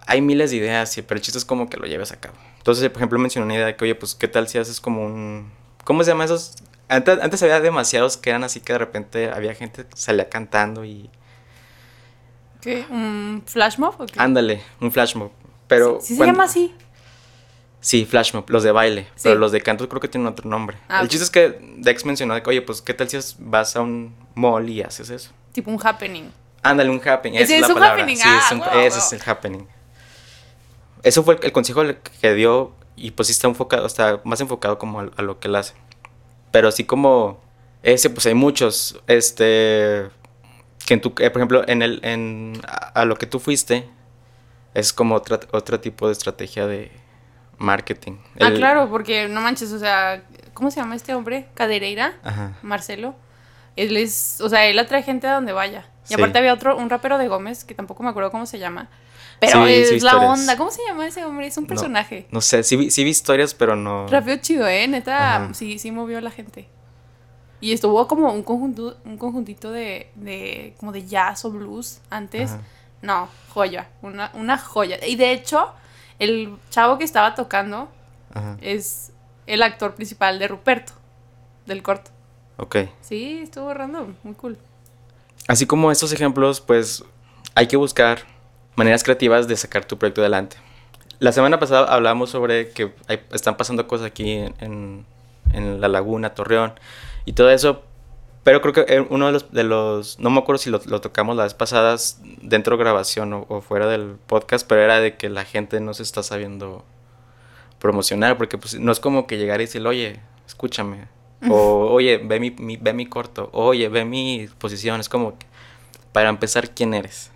hay 0.04 0.20
miles 0.20 0.50
de 0.50 0.56
ideas, 0.56 0.90
sí, 0.90 1.02
pero 1.02 1.18
el 1.18 1.22
chiste 1.22 1.38
es 1.38 1.44
como 1.44 1.70
que 1.70 1.76
lo 1.76 1.86
lleves 1.86 2.10
a 2.10 2.18
cabo. 2.18 2.34
Entonces, 2.56 2.88
por 2.90 2.96
ejemplo, 2.98 3.16
mencionó 3.20 3.44
una 3.44 3.54
idea 3.54 3.66
de 3.66 3.76
que, 3.76 3.84
oye, 3.84 3.94
pues, 3.94 4.16
¿qué 4.16 4.26
tal 4.26 4.48
si 4.48 4.58
haces 4.58 4.80
como 4.80 5.06
un... 5.06 5.52
¿Cómo 5.84 6.02
se 6.02 6.10
llama 6.10 6.24
esos? 6.24 6.56
Antes, 6.88 7.20
antes 7.22 7.40
había 7.44 7.60
demasiados 7.60 8.16
que 8.16 8.30
eran 8.30 8.42
así 8.42 8.58
que 8.58 8.72
de 8.72 8.80
repente 8.80 9.30
había 9.30 9.54
gente 9.54 9.84
que 9.86 9.96
salía 9.96 10.28
cantando 10.28 10.84
y... 10.84 11.08
¿Qué? 12.60 12.84
¿Un 12.90 13.44
flash 13.46 13.78
mob 13.78 13.94
o 14.00 14.06
qué? 14.06 14.18
Ándale, 14.18 14.62
un 14.80 14.90
flash 14.90 15.14
mob. 15.14 15.30
Pero... 15.68 16.00
¿Sí 16.00 16.14
se 16.14 16.16
cuando- 16.16 16.32
llama 16.32 16.44
así? 16.44 16.74
Sí, 17.80 18.04
flash 18.04 18.34
mob, 18.34 18.50
los 18.50 18.64
de 18.64 18.72
baile. 18.72 19.02
Sí. 19.14 19.28
Pero 19.28 19.36
los 19.38 19.52
de 19.52 19.60
canto 19.60 19.88
creo 19.88 20.00
que 20.00 20.08
tienen 20.08 20.26
otro 20.26 20.50
nombre. 20.50 20.76
Ah, 20.88 21.02
el 21.02 21.08
chiste 21.08 21.22
es 21.22 21.30
que 21.30 21.56
Dex 21.76 22.04
mencionó 22.04 22.34
de 22.34 22.42
que, 22.42 22.50
oye, 22.50 22.62
pues, 22.62 22.82
¿qué 22.82 22.94
tal 22.94 23.08
si 23.08 23.16
vas 23.38 23.76
a 23.76 23.80
un 23.82 24.12
mall 24.34 24.68
y 24.68 24.82
haces 24.82 25.08
eso? 25.08 25.30
Tipo 25.52 25.70
un 25.70 25.78
happening. 25.80 26.32
Ándale, 26.62 26.90
un 26.90 27.00
happening. 27.06 27.38
Es, 27.38 27.50
es 27.50 27.60
la 27.60 27.68
un 27.68 27.74
palabra. 27.74 28.02
happening, 28.02 28.16
Sí, 28.16 28.22
ah, 28.26 28.40
es 28.46 28.52
un- 28.52 28.60
huevo, 28.60 28.78
ese 28.80 28.98
es 28.98 29.12
el 29.12 29.22
happening. 29.28 29.66
Eso 31.02 31.22
fue 31.22 31.34
el, 31.36 31.44
el 31.44 31.52
consejo 31.52 31.82
que 32.20 32.34
dio 32.34 32.72
y 32.96 33.12
pues 33.12 33.28
sí 33.28 33.32
está 33.32 33.46
enfocado, 33.46 33.86
está 33.86 34.20
más 34.24 34.40
enfocado 34.40 34.78
como 34.78 35.00
a, 35.00 35.10
a 35.16 35.22
lo 35.22 35.38
que 35.38 35.48
él 35.48 35.54
hace. 35.56 35.74
Pero 36.50 36.68
así 36.68 36.84
como 36.84 37.40
ese, 37.82 38.10
pues 38.10 38.26
hay 38.26 38.34
muchos, 38.34 39.00
este, 39.06 40.08
que 40.86 40.94
en 40.94 41.00
tu, 41.00 41.10
eh, 41.18 41.30
por 41.30 41.40
ejemplo, 41.40 41.68
en 41.68 41.82
el, 41.82 42.00
en, 42.02 42.60
a, 42.66 43.00
a 43.00 43.04
lo 43.04 43.16
que 43.16 43.26
tú 43.26 43.38
fuiste, 43.38 43.88
es 44.74 44.92
como 44.92 45.14
otra, 45.14 45.38
otro 45.52 45.78
tipo 45.80 46.06
de 46.06 46.12
estrategia 46.12 46.66
de 46.66 46.90
marketing. 47.58 48.18
Ah, 48.40 48.48
El- 48.48 48.54
claro, 48.58 48.88
porque 48.90 49.28
no 49.28 49.40
manches, 49.40 49.72
o 49.72 49.78
sea, 49.78 50.24
¿cómo 50.54 50.70
se 50.72 50.80
llama 50.80 50.96
este 50.96 51.14
hombre? 51.14 51.46
Cadereira, 51.54 52.14
Ajá. 52.24 52.54
Marcelo. 52.62 53.14
Él 53.76 53.96
es, 53.96 54.40
o 54.40 54.48
sea, 54.48 54.66
él 54.66 54.76
atrae 54.80 55.04
gente 55.04 55.28
a 55.28 55.34
donde 55.34 55.52
vaya. 55.52 55.86
Y 56.08 56.14
Sí. 56.14 56.14
aparte 56.14 56.38
había 56.38 56.54
otro, 56.54 56.76
un 56.76 56.88
rapero 56.90 57.18
de 57.18 57.28
Gómez, 57.28 57.64
que 57.64 57.74
tampoco 57.74 58.02
me 58.02 58.08
acuerdo 58.10 58.30
cómo 58.30 58.46
se 58.46 58.58
llama. 58.58 58.88
Pero 59.40 59.66
Sí, 59.66 59.72
es 59.74 59.88
sí, 59.88 60.00
la 60.00 60.10
historias. 60.12 60.40
onda. 60.40 60.56
¿Cómo 60.56 60.70
se 60.70 60.82
llama 60.86 61.06
ese 61.06 61.24
hombre? 61.24 61.46
Es 61.46 61.56
un 61.56 61.66
personaje. 61.66 62.26
No 62.30 62.40
sé, 62.40 62.62
sí, 62.64 62.76
vi- 62.76 62.90
sí 62.90 63.04
vi 63.04 63.10
historias, 63.10 63.54
pero 63.54 63.76
no... 63.76 64.06
Rapeo 64.08 64.36
chido, 64.38 64.66
¿eh? 64.66 64.88
Neta, 64.88 65.36
Ajá. 65.36 65.54
sí, 65.54 65.78
sí 65.78 65.90
movió 65.92 66.18
a 66.18 66.20
la 66.20 66.30
gente. 66.30 66.68
Y 67.60 67.72
estuvo 67.72 68.06
como 68.08 68.32
un 68.32 68.42
conjunto, 68.42 68.96
un 69.04 69.18
conjuntito 69.18 69.70
de, 69.70 70.10
de, 70.14 70.74
como 70.78 70.92
de 70.92 71.06
jazz 71.06 71.44
o 71.44 71.50
blues 71.50 72.00
antes. 72.10 72.50
Ajá. 72.52 72.60
No, 73.02 73.28
joya, 73.50 73.88
una, 74.02 74.30
una 74.34 74.58
joya. 74.58 74.98
Y 75.06 75.14
de 75.16 75.32
hecho, 75.32 75.72
el 76.18 76.56
chavo 76.70 76.98
que 76.98 77.04
estaba 77.04 77.34
tocando 77.36 77.88
Ajá. 78.34 78.56
es 78.60 79.12
el 79.46 79.62
actor 79.62 79.94
principal 79.94 80.38
de 80.40 80.48
Ruperto, 80.48 80.92
del 81.66 81.82
corto. 81.82 82.10
Ok. 82.56 82.76
Sí, 83.02 83.40
estuvo 83.42 83.72
random, 83.72 84.14
muy 84.24 84.34
cool. 84.34 84.58
Así 85.48 85.66
como 85.66 85.90
estos 85.90 86.12
ejemplos, 86.12 86.60
pues 86.60 87.04
hay 87.56 87.66
que 87.66 87.76
buscar 87.76 88.20
maneras 88.76 89.02
creativas 89.02 89.48
de 89.48 89.56
sacar 89.56 89.84
tu 89.84 89.98
proyecto 89.98 90.20
adelante. 90.20 90.56
La 91.18 91.32
semana 91.32 91.58
pasada 91.58 91.92
hablábamos 91.92 92.30
sobre 92.30 92.70
que 92.70 92.92
hay- 93.08 93.20
están 93.32 93.56
pasando 93.56 93.88
cosas 93.88 94.06
aquí 94.06 94.30
en, 94.60 95.04
la 95.52 95.88
laguna, 95.88 96.34
Torreón 96.34 96.74
y 97.24 97.32
todo 97.32 97.50
eso, 97.50 97.82
pero 98.44 98.60
creo 98.60 98.72
que 98.74 98.84
eh, 98.94 99.00
uno 99.08 99.26
de 99.26 99.32
los, 99.32 99.50
de 99.50 99.64
los 99.64 100.18
no 100.20 100.28
me 100.30 100.38
acuerdo 100.38 100.58
si 100.58 100.70
lo, 100.70 100.78
tocamos 101.00 101.34
las 101.36 101.54
pasadas 101.54 102.20
dentro 102.42 102.76
de 102.76 102.84
grabación 102.84 103.32
o, 103.32 103.46
o 103.48 103.60
fuera 103.62 103.86
del 103.88 104.16
podcast, 104.26 104.66
pero 104.68 104.82
era 104.82 105.00
de 105.00 105.16
que 105.16 105.28
la 105.30 105.44
gente 105.44 105.80
no 105.80 105.94
se 105.94 106.02
está 106.02 106.22
sabiendo 106.22 106.84
promocionar, 107.78 108.36
porque 108.36 108.58
pues 108.58 108.78
no 108.78 108.92
es 108.92 109.00
como 109.00 109.26
que 109.26 109.38
llegar 109.38 109.60
y 109.60 109.64
decir, 109.64 109.84
oye, 109.86 110.20
escúchame, 110.46 111.08
o 111.50 111.88
oye, 111.92 112.18
ve 112.18 112.40
mi, 112.40 112.50
mi- 112.50 112.76
ve 112.76 112.92
mi 112.92 113.06
corto, 113.06 113.50
oye, 113.52 113.88
ve 113.88 114.04
mi 114.04 114.48
posición, 114.58 115.00
es 115.00 115.08
como 115.08 115.38
que, 115.38 115.46
para 116.12 116.28
empezar, 116.28 116.70
¿quién 116.74 116.94
eres? 116.94 117.30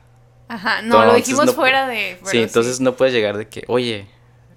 Ajá, 0.48 0.82
no, 0.82 1.04
lo 1.04 1.14
dijimos 1.14 1.46
no- 1.46 1.52
fuera 1.52 1.86
de... 1.86 2.18
sí, 2.24 2.38
entonces 2.42 2.80
no 2.80 2.94
puedes 2.96 3.14
llegar 3.14 3.36
de 3.36 3.48
que, 3.48 3.64
oye, 3.68 4.06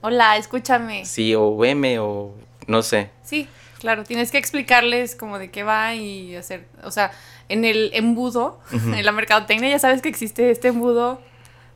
Hola, 0.01 0.37
escúchame. 0.37 1.05
sí, 1.05 1.33
o 1.35 1.55
veme, 1.57 1.99
o 1.99 2.33
no 2.67 2.81
sé. 2.83 3.09
Sí, 3.23 3.47
claro, 3.79 4.03
tienes 4.03 4.31
que 4.31 4.37
explicarles 4.37 5.15
como 5.15 5.39
de 5.39 5.51
qué 5.51 5.63
va 5.63 5.95
y 5.95 6.35
hacer, 6.35 6.67
o 6.83 6.91
sea, 6.91 7.11
en 7.49 7.65
el 7.65 7.91
embudo, 7.93 8.59
en 8.71 9.05
la 9.05 9.11
mercadotecnia 9.11 9.69
ya 9.69 9.79
sabes 9.79 10.01
que 10.01 10.09
existe 10.09 10.51
este 10.51 10.67
embudo 10.69 11.21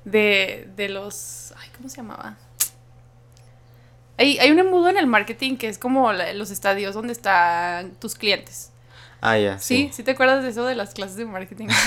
de, 0.05 0.67
de 0.75 0.89
los, 0.89 1.53
ay, 1.57 1.69
¿cómo 1.77 1.89
se 1.89 1.97
llamaba? 1.97 2.37
Hay, 4.19 4.37
hay 4.37 4.51
un 4.51 4.59
embudo 4.59 4.89
en 4.89 4.97
el 4.97 5.07
marketing 5.07 5.55
que 5.57 5.67
es 5.69 5.77
como 5.79 6.11
la- 6.13 6.33
los 6.33 6.51
estadios 6.51 6.93
donde 6.93 7.13
están 7.13 7.91
tus 7.95 8.13
clientes. 8.15 8.71
Ah, 9.21 9.37
ya, 9.37 9.59
¿Sí? 9.59 9.87
sí. 9.87 9.97
¿Sí 9.97 10.03
te 10.03 10.11
acuerdas 10.11 10.43
de 10.43 10.49
eso 10.49 10.63
de 10.65 10.75
las 10.75 10.93
clases 10.93 11.15
de 11.17 11.25
marketing? 11.25 11.67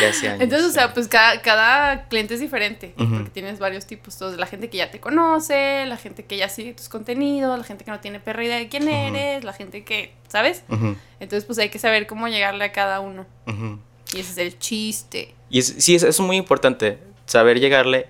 Ya 0.00 0.08
hace 0.10 0.28
años, 0.28 0.42
Entonces, 0.42 0.68
o 0.68 0.72
sea, 0.72 0.92
pues 0.92 1.06
cada, 1.08 1.40
cada 1.42 2.08
cliente 2.08 2.34
es 2.34 2.40
diferente, 2.40 2.92
Ujú. 2.98 3.14
porque 3.14 3.30
tienes 3.30 3.58
varios 3.58 3.86
tipos. 3.86 4.14
Entonces, 4.14 4.38
la 4.38 4.46
gente 4.46 4.68
que 4.68 4.76
ya 4.78 4.90
te 4.90 4.98
conoce, 5.00 5.84
la 5.86 5.96
gente 5.96 6.24
que 6.24 6.36
ya 6.36 6.48
sigue 6.48 6.74
tus 6.74 6.88
contenidos, 6.88 7.56
la 7.58 7.64
gente 7.64 7.84
que 7.84 7.90
no 7.92 8.00
tiene 8.00 8.18
perra 8.20 8.44
idea 8.44 8.56
de 8.58 8.68
quién 8.68 8.82
Ujú. 8.84 8.92
eres, 8.92 9.44
la 9.44 9.52
gente 9.52 9.84
que, 9.84 10.12
¿sabes? 10.28 10.64
Ujú, 10.68 10.96
Entonces, 11.20 11.44
pues 11.44 11.58
hay 11.58 11.68
que 11.70 11.78
saber 11.78 12.06
cómo 12.06 12.26
llegarle 12.28 12.64
a 12.64 12.72
cada 12.72 13.00
uno. 13.00 13.26
Y 14.12 14.20
ese 14.20 14.32
es 14.32 14.38
el 14.38 14.58
chiste. 14.58 15.34
Y 15.50 15.60
es- 15.60 15.74
sí, 15.78 15.94
es, 15.94 16.02
es 16.02 16.18
muy 16.20 16.36
importante 16.36 16.98
saber 17.26 17.58
llegarle 17.60 18.08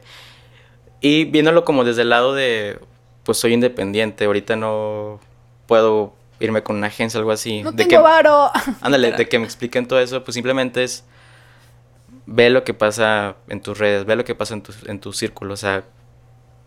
y 1.01 1.25
viéndolo 1.25 1.65
como 1.65 1.85
desde 1.85 2.03
el 2.03 2.11
lado 2.11 2.35
de, 2.35 2.79
pues 3.27 3.39
soy 3.39 3.53
independiente, 3.53 4.25
ahorita 4.25 4.57
no 4.57 5.21
puedo 5.67 6.15
irme 6.39 6.63
con 6.63 6.77
una 6.77 6.87
agencia 6.87 7.19
o 7.19 7.21
algo 7.21 7.33
así. 7.33 7.63
No 7.63 7.73
de 7.73 7.85
tengo 7.85 7.91
que, 7.91 7.99
varo. 7.99 8.51
Ándale, 8.81 9.13
de 9.13 9.29
que 9.29 9.39
me 9.39 9.45
expliquen 9.45 9.87
todo 9.87 10.01
eso, 10.01 10.25
pues 10.25 10.35
simplemente 10.35 10.85
es 10.85 11.05
ve 12.27 12.51
lo 12.51 12.65
que 12.65 12.73
pasa 12.73 13.37
en 13.49 13.61
tus 13.61 13.79
redes, 13.79 14.05
ve 14.05 14.17
lo 14.17 14.25
que 14.25 14.35
pasa 14.35 14.55
en 14.55 14.63
tu, 14.63 14.73
en 14.87 15.01
tu 15.01 15.13
círculo, 15.13 15.55
o 15.55 15.57
sea, 15.57 15.85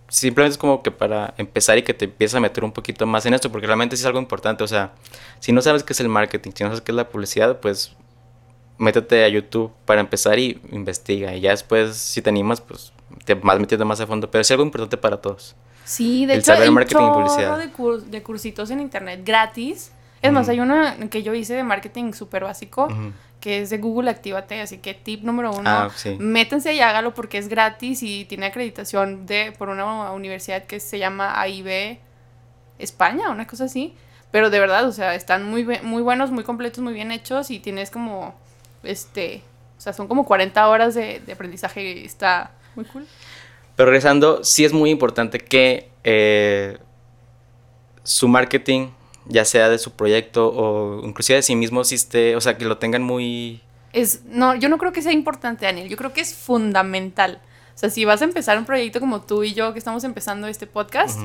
simplemente 0.09 0.53
es 0.53 0.57
como 0.57 0.83
que 0.83 0.91
para 0.91 1.33
empezar 1.37 1.77
y 1.77 1.83
que 1.83 1.93
te 1.93 2.05
empieces 2.05 2.35
a 2.35 2.39
meter 2.39 2.63
un 2.63 2.71
poquito 2.71 3.05
más 3.05 3.25
en 3.25 3.33
esto, 3.33 3.51
porque 3.51 3.67
realmente 3.67 3.95
sí 3.95 4.01
es 4.01 4.05
algo 4.05 4.19
importante, 4.19 4.63
o 4.63 4.67
sea, 4.67 4.93
si 5.39 5.51
no 5.51 5.61
sabes 5.61 5.83
qué 5.83 5.93
es 5.93 5.99
el 5.99 6.09
marketing, 6.09 6.51
si 6.55 6.63
no 6.63 6.69
sabes 6.69 6.81
qué 6.81 6.91
es 6.91 6.95
la 6.95 7.09
publicidad, 7.09 7.59
pues 7.59 7.95
métete 8.77 9.25
a 9.25 9.27
YouTube 9.27 9.71
para 9.85 10.01
empezar 10.01 10.39
y 10.39 10.61
investiga, 10.71 11.35
y 11.35 11.41
ya 11.41 11.51
después, 11.51 11.95
si 11.97 12.21
te 12.21 12.29
animas, 12.29 12.61
pues 12.61 12.93
te 13.25 13.35
vas 13.35 13.59
metiendo 13.59 13.85
más 13.85 13.99
a 13.99 14.07
fondo, 14.07 14.31
pero 14.31 14.41
es 14.41 14.51
algo 14.51 14.63
importante 14.63 14.97
para 14.97 15.17
todos. 15.17 15.55
Sí, 15.89 16.25
de 16.27 16.33
El 16.33 16.39
hecho, 16.39 16.53
saber 16.53 16.69
marketing 16.71 16.95
y 16.97 16.99
chorro 17.07 17.13
publicidad. 17.13 17.57
de, 17.57 17.73
cur- 17.73 18.01
de 18.03 18.21
cursitos 18.23 18.69
en 18.69 18.79
internet 18.79 19.21
gratis. 19.25 19.91
Es 20.21 20.31
más, 20.31 20.43
Ujú. 20.43 20.51
hay 20.51 20.59
una 20.59 20.97
que 21.09 21.23
yo 21.23 21.33
hice 21.33 21.55
de 21.55 21.63
marketing 21.63 22.13
súper 22.13 22.43
básico, 22.43 22.87
que 23.39 23.61
es 23.61 23.69
de 23.71 23.77
Google 23.79 24.09
Actívate, 24.11 24.61
así 24.61 24.77
que 24.79 24.93
tip 24.93 25.23
número 25.23 25.51
uno, 25.51 25.63
Ah, 25.69 25.89
sí. 25.95 26.15
métanse 26.19 26.73
y 26.73 26.81
hágalo 26.81 27.13
porque 27.15 27.37
es 27.39 27.47
gratis 27.47 28.03
y 28.03 28.25
tiene 28.25 28.45
acreditación 28.47 29.25
de 29.25 29.51
por 29.57 29.69
una 29.69 30.11
universidad 30.11 30.65
que 30.65 30.79
se 30.79 30.99
llama 30.99 31.39
AIB 31.41 31.97
España, 32.77 33.29
una 33.29 33.47
cosa 33.47 33.63
así. 33.65 33.95
Pero 34.31 34.49
de 34.51 34.59
verdad, 34.59 34.85
o 34.87 34.91
sea, 34.91 35.15
están 35.15 35.43
muy, 35.49 35.65
muy 35.81 36.03
buenos, 36.03 36.29
muy 36.31 36.43
completos, 36.43 36.83
muy 36.83 36.93
bien 36.93 37.11
hechos 37.11 37.49
y 37.49 37.59
tienes 37.59 37.89
como, 37.89 38.35
este, 38.83 39.41
o 39.77 39.81
sea, 39.81 39.91
son 39.93 40.07
como 40.07 40.23
40 40.25 40.67
horas 40.67 40.93
de, 40.93 41.19
de 41.21 41.33
aprendizaje 41.33 41.81
y 41.81 42.05
está 42.05 42.51
muy 42.75 42.85
cool. 42.85 43.07
Pero 43.79 43.91
regresando, 43.91 44.43
sí 44.43 44.65
es 44.65 44.73
muy 44.73 44.89
importante 44.89 45.39
que 45.39 45.89
eh, 46.03 46.79
su 48.03 48.27
marketing, 48.27 48.89
ya 49.25 49.45
sea 49.45 49.69
de 49.69 49.79
su 49.79 49.93
proyecto 49.93 50.51
o 50.53 51.07
inclusive 51.07 51.37
de 51.37 51.43
sí 51.43 51.55
mismo, 51.55 51.85
sí 51.85 51.95
esté, 51.95 52.35
o 52.35 52.41
sea, 52.41 52.57
que 52.57 52.65
lo 52.65 52.77
tengan 52.77 53.03
muy... 53.03 53.61
Es, 53.93 54.25
no, 54.25 54.53
yo 54.53 54.67
no 54.67 54.79
creo 54.79 54.91
que 54.91 55.01
sea 55.01 55.13
importante, 55.13 55.65
Daniel, 55.65 55.87
yo 55.87 55.95
creo 55.95 56.11
que 56.11 56.19
es 56.19 56.35
fundamental. 56.35 57.39
O 57.73 57.77
sea, 57.77 57.89
si 57.89 58.03
vas 58.03 58.21
a 58.21 58.25
empezar 58.25 58.57
un 58.57 58.65
proyecto 58.65 58.99
como 58.99 59.21
tú 59.21 59.45
y 59.45 59.53
yo 59.53 59.71
que 59.71 59.79
estamos 59.79 60.03
empezando 60.03 60.49
este 60.49 60.67
podcast, 60.67 61.17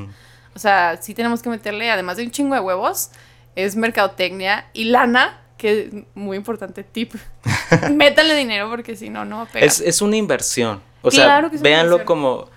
o 0.55 0.59
sea, 0.59 0.97
sí 1.01 1.13
tenemos 1.13 1.41
que 1.41 1.49
meterle, 1.49 1.91
además 1.91 2.15
de 2.15 2.23
un 2.23 2.31
chingo 2.31 2.55
de 2.55 2.61
huevos, 2.61 3.09
es 3.57 3.75
mercadotecnia 3.75 4.69
y 4.71 4.85
lana, 4.85 5.41
que 5.57 5.81
es 5.81 5.93
muy 6.13 6.37
importante, 6.37 6.85
tip. 6.85 7.15
Métanle 7.91 8.33
dinero 8.33 8.69
porque 8.69 8.95
si 8.95 9.09
no, 9.09 9.25
no 9.25 9.39
va 9.39 9.41
a 9.41 9.45
pegar. 9.45 9.67
Es, 9.67 9.81
es 9.81 10.01
una 10.01 10.15
inversión. 10.15 10.81
O 11.05 11.09
Claro 11.09 11.49
sea, 11.49 11.61
véanlo 11.61 12.03
como... 12.05 12.47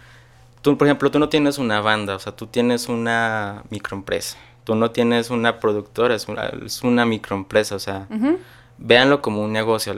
Tú, 0.62 0.76
por 0.76 0.86
ejemplo, 0.88 1.10
tú 1.10 1.18
no 1.18 1.28
tienes 1.28 1.58
una 1.58 1.80
banda, 1.80 2.16
o 2.16 2.18
sea, 2.18 2.34
tú 2.34 2.46
tienes 2.46 2.88
una 2.88 3.62
microempresa. 3.70 4.36
Tú 4.64 4.74
no 4.74 4.90
tienes 4.90 5.30
una 5.30 5.60
productora, 5.60 6.14
es 6.14 6.26
una, 6.28 6.50
es 6.64 6.82
una 6.82 7.04
microempresa, 7.04 7.76
o 7.76 7.78
sea... 7.78 8.06
Ujú. 8.10 8.38
véanlo 8.78 9.20
como 9.20 9.42
un 9.42 9.52
negocio, 9.52 9.94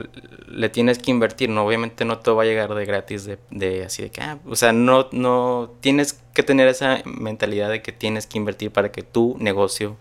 le 0.47 0.69
tienes 0.69 0.97
que 0.97 1.11
invertir, 1.11 1.49
no, 1.49 1.63
obviamente 1.63 2.03
no 2.03 2.17
todo 2.17 2.35
va 2.35 2.43
a 2.43 2.45
llegar 2.47 2.73
de 2.73 2.83
gratis, 2.85 3.25
de, 3.25 3.37
de 3.51 3.85
así 3.85 4.01
de 4.01 4.09
que, 4.09 4.21
ah, 4.21 4.39
o 4.47 4.55
sea, 4.55 4.73
no, 4.73 5.07
no, 5.11 5.71
tienes 5.81 6.19
que 6.33 6.41
tener 6.41 6.67
esa 6.67 7.01
mentalidad 7.05 7.69
de 7.69 7.83
que 7.83 7.91
tienes 7.91 8.25
que 8.25 8.39
invertir 8.39 8.71
para 8.71 8.91
que 8.91 9.03
tu 9.03 9.37
negocio 9.39 9.97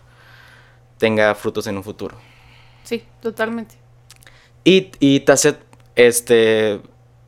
tenga 0.97 1.35
frutos 1.35 1.67
en 1.67 1.77
un 1.77 1.85
futuro. 1.85 2.17
Sí, 2.85 3.05
totalmente. 3.21 3.75
Y, 4.65 4.91
y 4.99 5.21
Tasset, 5.21 5.59
este, 5.95 6.81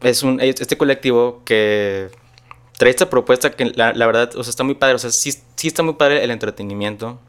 es 0.03 0.23
un, 0.23 0.41
es- 0.41 0.61
este 0.61 0.77
colectivo 0.77 1.43
que 1.45 2.11
trae 2.79 2.91
esta 2.91 3.11
propuesta 3.11 3.51
que 3.53 3.67
la, 3.67 3.93
la 3.93 4.07
verdad, 4.07 4.35
o 4.37 4.45
sea, 4.45 4.51
está 4.51 4.65
muy 4.65 4.75
padre, 4.75 4.95
o 4.97 4.99
sea, 4.99 5.11
sí, 5.11 5.33
sí 5.57 5.69
está 5.69 5.83
muy 5.83 5.95
padre 5.95 6.25
el 6.25 6.31
entretenimiento, 6.31 7.21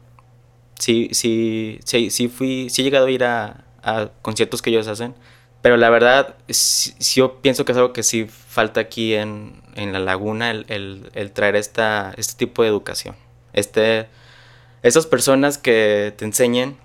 sí, 0.78 1.08
sí, 1.12 1.80
sí, 1.84 2.10
sí 2.10 2.28
fui, 2.28 2.68
sí 2.70 2.82
he 2.82 2.84
llegado 2.84 3.06
a 3.06 3.10
ir 3.10 3.24
a, 3.24 3.64
a 3.82 4.10
conciertos 4.22 4.62
que 4.62 4.70
ellos 4.70 4.88
hacen, 4.88 5.14
pero 5.62 5.76
la 5.76 5.90
verdad, 5.90 6.36
sí, 6.48 6.94
yo 7.14 7.40
pienso 7.40 7.64
que 7.64 7.72
es 7.72 7.78
algo 7.78 7.92
que 7.92 8.02
sí 8.02 8.26
falta 8.26 8.80
aquí 8.80 9.14
en, 9.14 9.62
en 9.76 9.92
La 9.92 9.98
Laguna, 10.00 10.50
el, 10.50 10.66
el- 10.68 11.10
el 11.14 11.32
traer 11.32 11.56
esta, 11.56 12.14
este 12.16 12.34
tipo 12.46 12.62
de 12.62 12.68
educación, 12.68 13.16
este, 13.52 14.08
esas 14.82 15.06
personas 15.06 15.58
que 15.58 16.14
te 16.16 16.24
enseñen, 16.24 16.76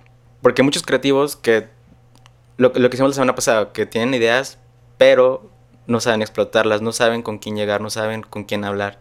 porque 0.41 0.62
hay 0.62 0.65
muchos 0.65 0.84
creativos 0.84 1.36
que, 1.36 1.67
lo, 2.58 2.72
lo 2.75 2.89
que 2.89 2.96
hicimos 2.96 3.12
la 3.12 3.15
semana 3.15 3.36
pasada, 3.36 3.72
que 3.74 3.86
tienen 3.86 4.13
ideas, 4.13 4.58
pero 4.98 5.50
no 5.89 6.00
saben 6.00 6.22
explotarlas, 6.22 6.81
no 6.81 6.91
saben 6.93 7.22
con 7.22 7.39
quién 7.39 7.55
llegar, 7.58 7.81
no 7.81 7.89
saben 7.89 8.22
con 8.22 8.46
quién 8.46 8.63
hablar. 8.63 9.00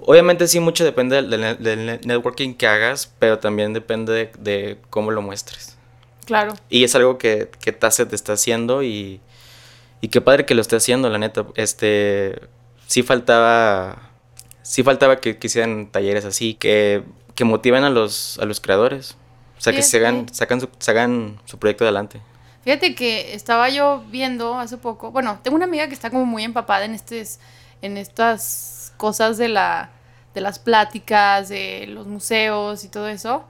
Obviamente 0.00 0.48
sí, 0.48 0.60
mucho 0.60 0.84
depende 0.84 1.16
del, 1.16 1.30
del- 1.30 1.62
del 1.62 1.86
net- 1.86 2.04
networking 2.04 2.54
que 2.54 2.66
hagas, 2.66 3.12
pero 3.18 3.38
también 3.38 3.72
depende 3.72 4.12
de, 4.12 4.30
de 4.38 4.78
cómo 4.90 5.10
lo 5.12 5.22
muestres. 5.22 5.76
Claro. 6.26 6.54
Y 6.68 6.84
es 6.84 6.94
algo 6.94 7.16
que, 7.16 7.50
que 7.60 7.72
Tasset 7.72 8.12
está 8.12 8.32
haciendo 8.32 8.82
y, 8.82 9.20
y 10.00 10.08
qué 10.08 10.20
padre 10.20 10.44
que 10.46 10.54
lo 10.54 10.60
esté 10.62 10.76
haciendo, 10.76 11.08
la 11.10 11.18
neta. 11.18 11.46
Este, 11.54 12.38
sí 12.86 13.02
faltaba, 13.02 14.10
sí 14.62 14.82
faltaba 14.82 15.20
que, 15.20 15.38
que 15.38 15.46
hicieran 15.46 15.90
talleres 15.92 16.24
así, 16.24 16.54
que, 16.54 17.04
que 17.34 17.44
motiven 17.44 17.84
a 17.84 17.90
los, 17.90 18.38
a 18.40 18.46
los 18.46 18.60
creadores. 18.60 19.16
O 19.56 19.60
sea, 19.60 19.72
que 19.72 19.82
se 19.82 19.98
hagan, 19.98 20.28
sacan 20.34 20.60
su, 20.60 20.68
hagan 20.88 21.40
su 21.44 21.58
proyecto 21.58 21.84
adelante. 21.84 22.20
Fíjate 22.64 22.94
que 22.94 23.34
estaba 23.34 23.68
yo 23.68 24.02
viendo 24.10 24.58
hace 24.58 24.78
poco, 24.78 25.10
bueno, 25.10 25.38
tengo 25.42 25.54
una 25.56 25.66
amiga 25.66 25.86
que 25.86 25.94
está 25.94 26.10
como 26.10 26.24
muy 26.24 26.42
empapada 26.44 26.84
en 26.86 26.94
estes, 26.94 27.38
en 27.82 27.96
estas 27.98 28.92
cosas 28.96 29.36
de 29.36 29.48
la, 29.48 29.90
de 30.34 30.40
las 30.40 30.58
pláticas, 30.58 31.48
de 31.50 31.86
los 31.88 32.06
museos 32.06 32.82
y 32.84 32.88
todo 32.88 33.08
eso. 33.08 33.44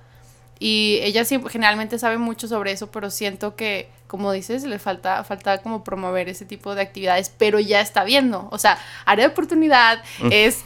Y 0.58 0.98
ella 1.02 1.24
siempre, 1.24 1.50
generalmente 1.50 1.98
sabe 1.98 2.18
mucho 2.18 2.48
sobre 2.48 2.72
eso, 2.72 2.90
pero 2.90 3.10
siento 3.10 3.54
que, 3.56 3.88
como 4.06 4.32
dices, 4.32 4.64
le 4.64 4.78
falta, 4.78 5.22
falta 5.24 5.58
como 5.58 5.84
promover 5.84 6.28
ese 6.28 6.44
tipo 6.44 6.74
de 6.74 6.82
actividades, 6.82 7.28
pero 7.30 7.58
ya 7.60 7.80
está 7.80 8.04
viendo. 8.04 8.48
O 8.50 8.58
sea, 8.58 8.78
área 9.04 9.26
de 9.26 9.32
oportunidad 9.32 10.02
Mm. 10.20 10.28
es 10.30 10.64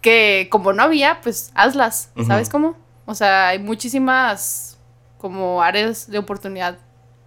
que 0.00 0.48
como 0.50 0.72
no 0.72 0.82
había, 0.82 1.20
pues 1.20 1.50
hazlas, 1.54 2.10
¿sabes 2.26 2.48
cómo? 2.48 2.76
O 3.06 3.14
sea, 3.14 3.48
hay 3.48 3.58
muchísimas 3.58 4.78
como 5.18 5.62
áreas 5.62 6.10
de 6.10 6.18
oportunidad 6.18 6.78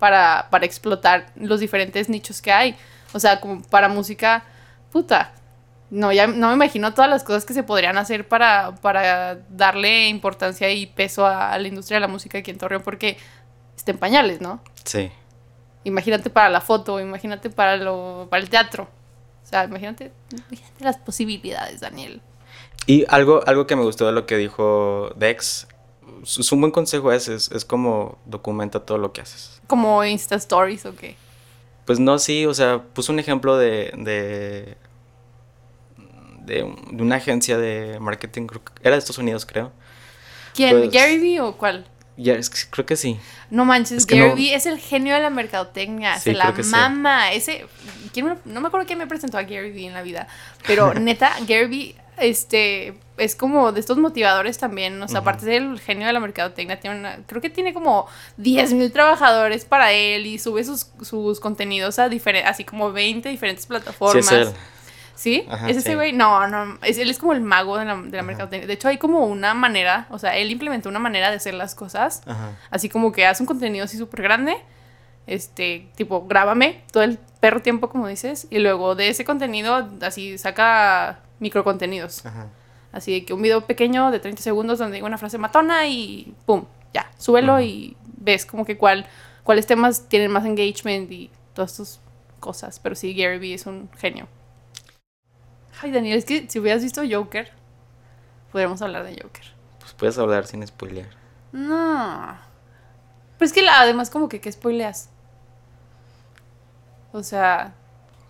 para, 0.04 0.48
para 0.50 0.66
explotar 0.66 1.28
los 1.38 1.62
diferentes 1.62 2.10
nichos 2.10 2.42
que 2.42 2.52
hay. 2.52 2.76
O 3.14 3.22
sea, 3.22 3.40
como 3.40 3.62
para 3.62 3.88
música, 3.88 4.44
puta. 4.92 5.32
No, 5.90 6.12
ya 6.12 6.28
no 6.28 6.50
me 6.50 6.56
imagino 6.56 6.94
todas 6.94 7.10
las 7.10 7.24
cosas 7.24 7.46
que 7.46 7.54
se 7.54 7.64
podrían 7.64 7.98
hacer 7.98 8.28
para, 8.28 8.76
para 8.82 9.36
darle 9.48 10.10
importancia 10.10 10.70
y 10.70 10.88
peso 10.88 11.26
a, 11.26 11.54
a 11.54 11.58
la 11.58 11.70
industria 11.70 11.96
de 11.96 12.02
la 12.02 12.10
música 12.10 12.38
aquí 12.38 12.52
en 12.52 12.58
Torreón, 12.58 12.82
porque 12.82 13.16
está 13.78 13.92
en 13.92 13.98
pañales, 13.98 14.42
¿no? 14.42 14.60
Sí. 14.84 15.10
Imagínate 15.86 16.30
para 16.30 16.50
la 16.50 16.60
foto, 16.60 17.00
imagínate 17.00 17.50
para, 17.50 17.78
lo, 17.78 18.28
para 18.30 18.44
el 18.44 18.50
teatro. 18.50 18.90
O 19.42 19.48
sea, 19.48 19.64
imagínate, 19.64 20.12
imagínate 20.34 20.84
las 20.84 20.98
posibilidades, 20.98 21.80
Daniel. 21.80 22.22
Y 22.88 23.06
algo, 23.08 23.42
algo 23.48 23.68
que 23.68 23.78
me 23.78 23.84
gustó 23.84 24.06
de 24.06 24.12
lo 24.12 24.26
que 24.26 24.36
dijo 24.36 25.14
Dex, 25.16 25.66
su, 26.24 26.44
su 26.44 26.56
buen 26.56 26.72
consejo 26.72 27.12
es, 27.12 27.28
es, 27.28 27.52
es 27.52 27.66
como 27.66 28.18
documenta 28.26 28.80
todo 28.80 28.98
lo 28.98 29.12
que 29.14 29.22
haces. 29.22 29.62
Como 29.68 30.04
Insta 30.04 30.36
Stories 30.36 30.86
o 30.86 30.96
qué. 30.96 31.16
Pues 31.86 32.00
no, 32.00 32.18
sí, 32.20 32.46
o 32.46 32.54
sea, 32.54 32.82
puso 32.82 33.12
un 33.12 33.20
ejemplo 33.20 33.58
de, 33.58 33.92
de, 33.98 34.78
de, 36.46 36.64
un- 36.64 36.98
de 36.98 37.04
una 37.04 37.16
agencia 37.18 37.58
de 37.58 38.00
marketing, 38.00 38.48
era 38.82 38.92
de 38.96 39.00
Estados 39.00 39.18
Unidos, 39.18 39.46
creo. 39.46 39.72
¿Quién? 40.54 40.78
Pues- 40.78 40.92
¿Gary 40.92 41.20
Vee 41.20 41.40
o 41.40 41.58
cuál? 41.58 41.86
Ya, 42.16 42.34
es 42.36 42.50
que 42.52 42.60
creo 42.70 42.86
que 42.86 42.96
sí. 42.96 43.20
No 43.50 43.66
manches, 43.66 43.98
Es 44.00 44.06
que 44.06 44.18
Gary 44.18 44.30
no- 44.30 44.36
Vee 44.36 44.54
es 44.54 44.66
el 44.68 44.78
genio 44.80 45.16
de 45.16 45.22
la 45.22 45.30
mercadotecnia, 45.32 46.16
Sí, 46.16 46.32
se 46.32 46.34
la 46.34 46.54
sí. 46.56 46.64
mama. 46.70 47.32
Ese, 47.34 47.66
¿quién 48.14 48.28
me- 48.28 48.38
no 48.46 48.62
me 48.62 48.68
acuerdo 48.68 48.86
quién 48.86 49.00
me 49.00 49.08
presentó 49.08 49.38
a 49.38 49.44
Gary 49.44 49.72
Vee 49.72 49.88
en 49.88 49.94
la 49.94 50.04
vida, 50.04 50.28
pero 50.68 50.94
neta, 51.00 51.34
Gary 51.48 51.66
Vee 51.68 51.96
este, 52.18 52.94
es 53.18 53.36
como 53.36 53.72
de 53.72 53.80
estos 53.80 53.98
motivadores 53.98 54.58
también, 54.58 55.02
o 55.02 55.08
sea, 55.08 55.20
Ujú. 55.20 55.30
aparte 55.30 55.46
del 55.46 55.80
genio 55.80 56.08
de 56.08 56.14
la 56.14 56.20
mercadotecnia, 56.20 56.80
tiene 56.80 57.00
una- 57.00 57.18
creo 57.28 57.42
que 57.42 57.50
tiene 57.50 57.74
como 57.74 58.08
10 58.38 58.74
mil 58.74 58.92
trabajadores 58.92 59.66
para 59.66 59.92
él 59.92 60.26
y 60.26 60.40
sube 60.40 60.64
sus, 60.64 60.88
sus 61.02 61.40
contenidos 61.40 62.00
a 62.00 62.10
diferentes, 62.10 62.50
así 62.50 62.64
como 62.64 62.92
20 62.92 63.30
diferentes 63.30 63.64
Sí, 63.66 63.70
plataformas. 63.70 64.26
es 64.26 64.32
él. 64.32 64.48
¿Sí? 65.16 65.46
Ajá, 65.48 65.70
¿Es 65.70 65.78
ese 65.78 65.90
sí. 65.92 65.96
güey? 65.96 66.12
No, 66.12 66.48
no, 66.48 66.80
es, 66.82 66.98
él 66.98 67.10
es 67.12 67.20
como 67.20 67.34
el 67.34 67.42
mago 67.42 67.78
de 67.78 67.86
la, 67.86 67.96
de 67.96 68.18
la 68.18 68.24
mercadotecnia. 68.24 68.66
De 68.66 68.74
hecho, 68.74 68.88
hay 68.88 68.98
como 68.98 69.26
una 69.28 69.54
manera, 69.54 70.08
o 70.10 70.18
sea, 70.18 70.36
él 70.38 70.50
implementó 70.50 70.90
una 70.90 70.98
manera 70.98 71.30
de 71.30 71.36
hacer 71.38 71.54
las 71.54 71.76
cosas 71.76 72.24
Ajá. 72.26 72.58
Así 72.72 72.90
como 72.90 73.12
que 73.12 73.28
hace 73.28 73.44
un 73.44 73.48
contenido 73.48 73.86
así 73.86 73.96
súper 73.96 74.24
grande. 74.24 74.56
Este, 75.28 75.88
tipo, 75.96 76.26
grábame 76.28 76.82
todo 76.92 77.04
el 77.04 77.18
perro 77.40 77.62
tiempo, 77.62 77.90
como 77.90 78.08
dices. 78.08 78.48
Y 78.50 78.60
luego 78.60 78.96
de 78.96 79.10
ese 79.10 79.24
contenido, 79.24 79.88
así 80.02 80.38
saca 80.40 81.20
micro 81.40 81.64
contenidos. 81.64 82.26
Ajá. 82.26 82.48
Así 82.94 83.12
de 83.12 83.26
que 83.26 83.34
un 83.34 83.42
video 83.42 83.62
pequeño 83.62 84.10
de 84.12 84.20
30 84.20 84.42
segundos 84.42 84.80
donde 84.80 84.96
diga 84.96 85.08
una 85.08 85.18
frase 85.18 85.38
matona 85.38 85.88
y 85.88 86.34
pum, 86.46 86.64
ya, 86.94 87.12
súbelo 87.18 87.54
Ujú. 87.56 87.64
y 87.64 87.98
ves 88.18 88.46
como 88.46 88.64
que 88.66 88.78
cuál, 88.78 89.06
cuáles 89.44 89.66
temas 89.68 90.08
tienen 90.08 90.32
más 90.32 90.46
engagement 90.46 91.12
y 91.12 91.30
todas 91.54 91.72
estas 91.72 92.00
cosas. 92.40 92.80
Pero 92.80 92.96
sí, 92.96 93.14
Gary 93.16 93.40
Vee 93.40 93.56
es 93.56 93.66
un 93.66 93.90
genio. 93.98 94.28
Ay, 95.82 95.92
Daniel, 95.92 96.18
es 96.20 96.26
que 96.26 96.48
si 96.50 96.60
hubieras 96.60 96.84
visto 96.84 97.02
Joker, 97.10 97.52
podríamos 98.52 98.82
hablar 98.82 99.04
de 99.04 99.20
Joker. 99.22 99.44
Pues 99.80 99.94
puedes 99.94 100.18
hablar 100.20 100.46
sin 100.46 100.66
spoilear. 100.66 101.10
No. 101.52 102.38
Pero 103.40 103.46
es 103.48 103.54
que 103.54 103.64
la- 103.64 103.82
además 103.82 104.10
como 104.12 104.30
que, 104.30 104.40
¿qué 104.40 104.52
spoileas? 104.52 105.10
O 107.12 107.24
sea... 107.24 107.74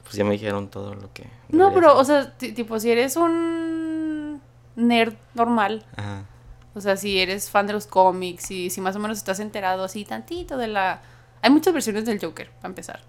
Pues 0.03 0.15
ya 0.15 0.23
me 0.23 0.31
dijeron 0.31 0.69
todo 0.69 0.95
lo 0.95 1.11
que... 1.13 1.27
No, 1.49 1.73
pero, 1.73 1.97
o 1.97 2.03
saber. 2.03 2.23
sea, 2.25 2.37
ti- 2.37 2.51
tipo, 2.53 2.79
si 2.79 2.91
eres 2.91 3.15
un 3.15 3.82
nerd 4.75 5.13
normal, 5.33 5.85
Ajá. 5.95 6.25
o 6.73 6.81
sea, 6.81 6.97
si 6.97 7.19
eres 7.19 7.49
fan 7.49 7.67
de 7.67 7.73
los 7.73 7.87
cómics 7.87 8.51
y 8.51 8.69
si 8.69 8.81
más 8.81 8.95
o 8.95 8.99
menos 8.99 9.17
estás 9.17 9.39
enterado 9.39 9.83
así 9.83 10.05
tantito 10.05 10.57
de 10.57 10.67
la... 10.67 11.01
Hay 11.41 11.49
muchas 11.51 11.73
versiones 11.73 12.05
del 12.05 12.19
Joker, 12.19 12.49
para 12.51 12.69
empezar. 12.69 13.01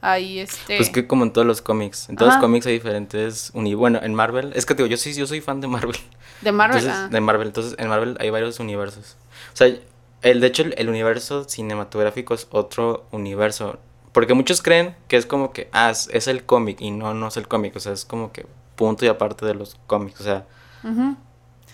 Hay 0.00 0.38
este... 0.38 0.76
Pues 0.76 0.90
que 0.90 1.06
como 1.06 1.24
en 1.24 1.32
todos 1.32 1.46
los 1.46 1.62
cómics. 1.62 2.08
En 2.10 2.16
todos 2.16 2.30
Ajá. 2.30 2.38
los 2.38 2.44
cómics 2.44 2.66
hay 2.66 2.74
diferentes 2.74 3.50
uni 3.54 3.74
Bueno, 3.74 4.00
en 4.02 4.14
Marvel. 4.14 4.52
Es 4.54 4.66
que 4.66 4.74
te 4.74 4.82
digo, 4.82 4.90
yo 4.90 4.98
sí, 4.98 5.14
yo 5.14 5.26
soy 5.26 5.40
fan 5.40 5.60
de 5.62 5.66
Marvel. 5.66 5.96
de 6.42 6.52
Marvel. 6.52 6.78
Entonces, 6.78 7.04
ah. 7.04 7.08
de 7.10 7.20
Marvel. 7.20 7.46
Entonces, 7.48 7.74
en 7.78 7.88
Marvel 7.88 8.16
hay 8.20 8.28
varios 8.30 8.60
universos. 8.60 9.16
O 9.54 9.56
sea, 9.56 9.74
el, 10.20 10.40
de 10.40 10.46
hecho, 10.46 10.62
el, 10.62 10.74
el 10.76 10.90
universo 10.90 11.44
cinematográfico 11.44 12.34
es 12.34 12.46
otro 12.50 13.06
universo. 13.12 13.78
Porque 14.12 14.34
muchos 14.34 14.60
creen 14.60 14.94
que 15.08 15.16
es 15.16 15.24
como 15.26 15.52
que, 15.52 15.68
ah, 15.72 15.90
es, 15.90 16.08
es 16.12 16.28
el 16.28 16.44
cómic. 16.44 16.82
Y 16.82 16.90
no, 16.90 17.14
no 17.14 17.28
es 17.28 17.38
el 17.38 17.48
cómic. 17.48 17.74
O 17.74 17.80
sea, 17.80 17.92
es 17.92 18.04
como 18.04 18.30
que 18.30 18.46
punto 18.76 19.04
y 19.04 19.08
aparte 19.08 19.44
de 19.46 19.54
los 19.54 19.76
cómics. 19.86 20.20
O 20.20 20.24
sea. 20.24 20.46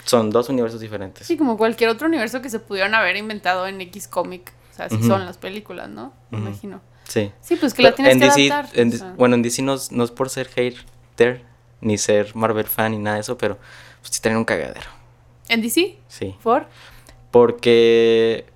Son 0.04 0.30
dos 0.30 0.49
universos 0.49 0.80
diferentes. 0.80 1.26
Sí, 1.26 1.37
como 1.37 1.57
cualquier 1.59 1.90
otro 1.90 2.09
universo 2.09 2.40
que 2.40 2.49
se 2.49 2.59
pudieron 2.59 2.95
haber 2.95 3.16
inventado 3.16 3.66
en 3.66 3.80
X 3.83 4.09
cómic. 4.09 4.52
O 4.73 4.75
sea, 4.75 4.87
así 4.87 5.02
son 5.02 5.26
las 5.26 5.37
películas, 5.37 5.88
¿no? 5.90 6.12
Me 6.30 6.38
imagino. 6.38 6.80
Sí. 7.04 7.33
Sí, 7.42 7.57
pues 7.57 7.75
que 7.75 7.83
la 7.83 7.92
tienes 7.95 8.14
en 8.14 8.21
que 8.21 8.26
DC, 8.26 8.52
adaptar. 8.52 8.78
en 8.80 8.88
o 8.88 8.97
sea. 8.97 9.14
bueno, 9.19 9.35
en 9.35 9.42
DC 9.42 9.62
no, 9.62 9.75
es- 9.75 9.92
no 9.92 10.04
es 10.04 10.11
por 10.11 10.30
ser 10.30 10.49
hater, 10.49 11.45
ni 11.80 11.99
ser 11.99 12.35
Marvel 12.37 12.66
fan, 12.66 12.92
ni 12.92 12.99
nada 12.99 13.16
de 13.16 13.21
eso, 13.23 13.37
pero 13.37 13.57
pues, 14.00 14.14
sí 14.14 14.23
tienen 14.23 14.38
un 14.38 14.45
cagadero. 14.45 14.88
¿En 15.49 15.61
DC? 15.61 15.99
Sí. 16.09 16.35
¿For? 16.40 16.66
Porque, 17.30 18.47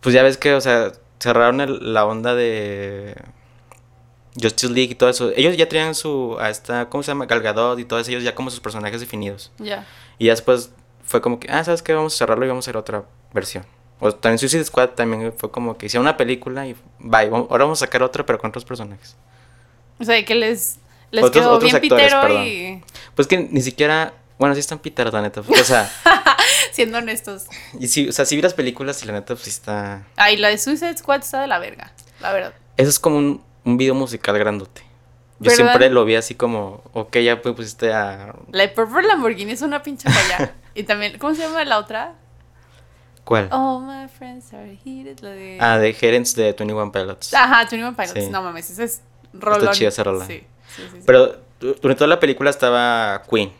pues 0.00 0.14
ya 0.14 0.22
ves 0.22 0.36
que, 0.38 0.54
o 0.54 0.60
sea, 0.60 0.92
cerraron 1.20 1.60
el- 1.60 1.94
la 1.94 2.04
onda 2.04 2.34
de 2.34 3.14
Justice 4.40 4.72
League 4.72 4.92
y 4.92 4.94
todo 4.94 5.08
eso. 5.10 5.30
Ellos 5.36 5.56
ya 5.56 5.68
tenían 5.68 5.94
su, 5.94 6.36
a 6.40 6.50
esta, 6.50 6.88
¿cómo 6.88 7.02
se 7.02 7.08
llama? 7.08 7.26
Gal 7.26 7.40
Gadot 7.40 7.78
y 7.78 7.84
todos 7.84 8.06
ellos 8.08 8.22
ya 8.22 8.34
como 8.34 8.50
sus 8.50 8.60
personajes 8.60 9.00
definidos. 9.00 9.50
Ya. 9.58 9.86
Y 10.18 10.26
ya 10.26 10.32
después 10.32 10.70
fue 11.04 11.20
como 11.20 11.38
que, 11.40 11.50
ah, 11.50 11.62
¿sabes 11.64 11.82
qué? 11.82 11.94
Vamos 11.94 12.14
a 12.14 12.18
cerrarlo 12.18 12.44
y 12.44 12.48
vamos 12.48 12.64
a 12.64 12.70
hacer 12.70 12.76
otra 12.76 13.04
versión. 13.32 13.64
O 13.98 14.12
también 14.12 14.38
Suicide 14.38 14.64
Squad 14.64 14.90
también 14.90 15.32
fue 15.36 15.50
como 15.50 15.78
que 15.78 15.86
hicieron 15.86 16.04
una 16.04 16.16
película 16.18 16.66
y 16.66 16.76
bye, 16.98 17.28
ahora 17.28 17.64
vamos 17.64 17.80
a 17.82 17.86
sacar 17.86 18.02
otra 18.02 18.26
pero 18.26 18.38
con 18.38 18.48
otros 18.50 18.64
personajes. 18.64 19.16
O 19.98 20.04
sea, 20.04 20.22
que 20.22 20.34
les, 20.34 20.76
les 21.10 21.24
Otros- 21.24 21.42
quedó 21.42 21.52
otros 21.52 21.72
bien 21.72 21.82
actores, 21.82 22.12
pitero 22.14 22.44
y... 22.44 22.82
Pues 23.14 23.26
que 23.26 23.38
ni 23.38 23.62
siquiera, 23.62 24.12
bueno, 24.38 24.54
sí 24.54 24.60
están 24.60 24.78
piteros, 24.80 25.14
la 25.14 25.22
neta. 25.22 25.40
O 25.40 25.64
sea, 25.64 25.90
Siendo 26.72 26.98
honestos. 26.98 27.44
y 27.80 27.88
si, 27.88 28.08
o 28.10 28.12
sea, 28.12 28.26
si 28.26 28.36
vi 28.36 28.42
las 28.42 28.52
películas 28.52 29.02
y 29.02 29.06
la 29.06 29.14
neta, 29.14 29.28
pues 29.34 29.44
sí 29.44 29.50
está... 29.50 30.06
Ay, 30.16 30.36
la 30.36 30.48
de 30.48 30.58
Suicide 30.58 30.98
Squad 30.98 31.20
está 31.20 31.40
de 31.40 31.46
la 31.46 31.58
verga. 31.58 31.92
La 32.20 32.32
verdad. 32.34 32.52
Eso 32.76 32.90
es 32.90 32.98
como 32.98 33.16
un, 33.16 33.42
un 33.66 33.76
video 33.76 33.94
musical 33.94 34.38
grandote. 34.38 34.82
Yo 35.38 35.50
siempre 35.50 35.90
lo 35.90 36.06
vi 36.06 36.14
así 36.14 36.34
como, 36.34 36.82
ok, 36.94 37.18
ya 37.18 37.42
pues 37.42 37.54
pusiste 37.54 37.92
a... 37.92 38.34
La 38.52 38.62
de 38.62 38.68
Purple 38.70 39.02
Lamborghini 39.06 39.52
es 39.52 39.60
una 39.60 39.82
pinche 39.82 40.08
joya. 40.10 40.54
y 40.74 40.84
también, 40.84 41.18
¿cómo 41.18 41.34
se 41.34 41.42
llama 41.42 41.62
la 41.66 41.78
otra? 41.78 42.14
¿Cuál? 43.24 43.48
Oh, 43.52 43.80
my 43.80 44.08
friends 44.08 44.54
are 44.54 44.78
heated. 44.82 45.18
La 45.20 45.30
de... 45.30 45.58
Ah, 45.60 45.78
de 45.78 45.92
Gerents 45.92 46.34
de 46.36 46.44
21 46.54 46.90
Pilots. 46.90 47.34
Ajá, 47.34 47.58
21 47.68 47.94
Pilots. 47.94 48.12
Sí. 48.14 48.30
No 48.30 48.42
mames, 48.42 48.70
ese 48.70 48.84
es 48.84 49.02
rolón. 49.34 49.72
chida 49.74 49.88
esa 49.88 50.04
rola. 50.04 50.24
Sí, 50.24 50.42
sí, 50.74 50.82
sí. 50.82 50.88
sí. 50.92 51.02
Pero 51.04 51.26
du- 51.60 51.74
durante 51.74 51.96
toda 51.96 52.08
la 52.08 52.20
película 52.20 52.48
estaba 52.48 53.22
Queen. 53.28 53.52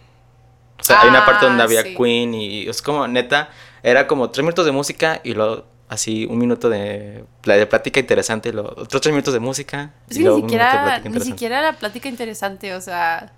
O 0.80 0.82
sea, 0.84 1.02
hay 1.02 1.08
una 1.08 1.26
parte 1.26 1.44
donde 1.46 1.62
Ah, 1.62 1.66
había. 1.66 1.82
Queen 1.82 2.32
y 2.32 2.68
es 2.68 2.80
como, 2.80 3.06
neta, 3.08 3.50
era 3.82 4.06
como 4.06 4.30
tres 4.30 4.44
minutos 4.44 4.64
de 4.64 4.72
música 4.72 5.20
y 5.24 5.34
luego 5.34 5.64
así 5.88 6.26
un 6.26 6.38
minuto 6.38 6.68
de, 6.68 7.24
de 7.44 7.66
plática 7.66 8.00
interesante 8.00 8.50
otros 8.50 9.00
tres 9.00 9.12
minutos 9.12 9.32
de 9.32 9.40
música. 9.40 9.92
Es 10.08 10.18
que 10.18 10.24
ni 10.24 10.40
siquiera, 10.42 11.00
ni 11.00 11.20
siquiera 11.20 11.62
la 11.62 11.72
plática 11.74 12.08
interesante, 12.08 12.74
o 12.74 12.80
sea, 12.80 13.32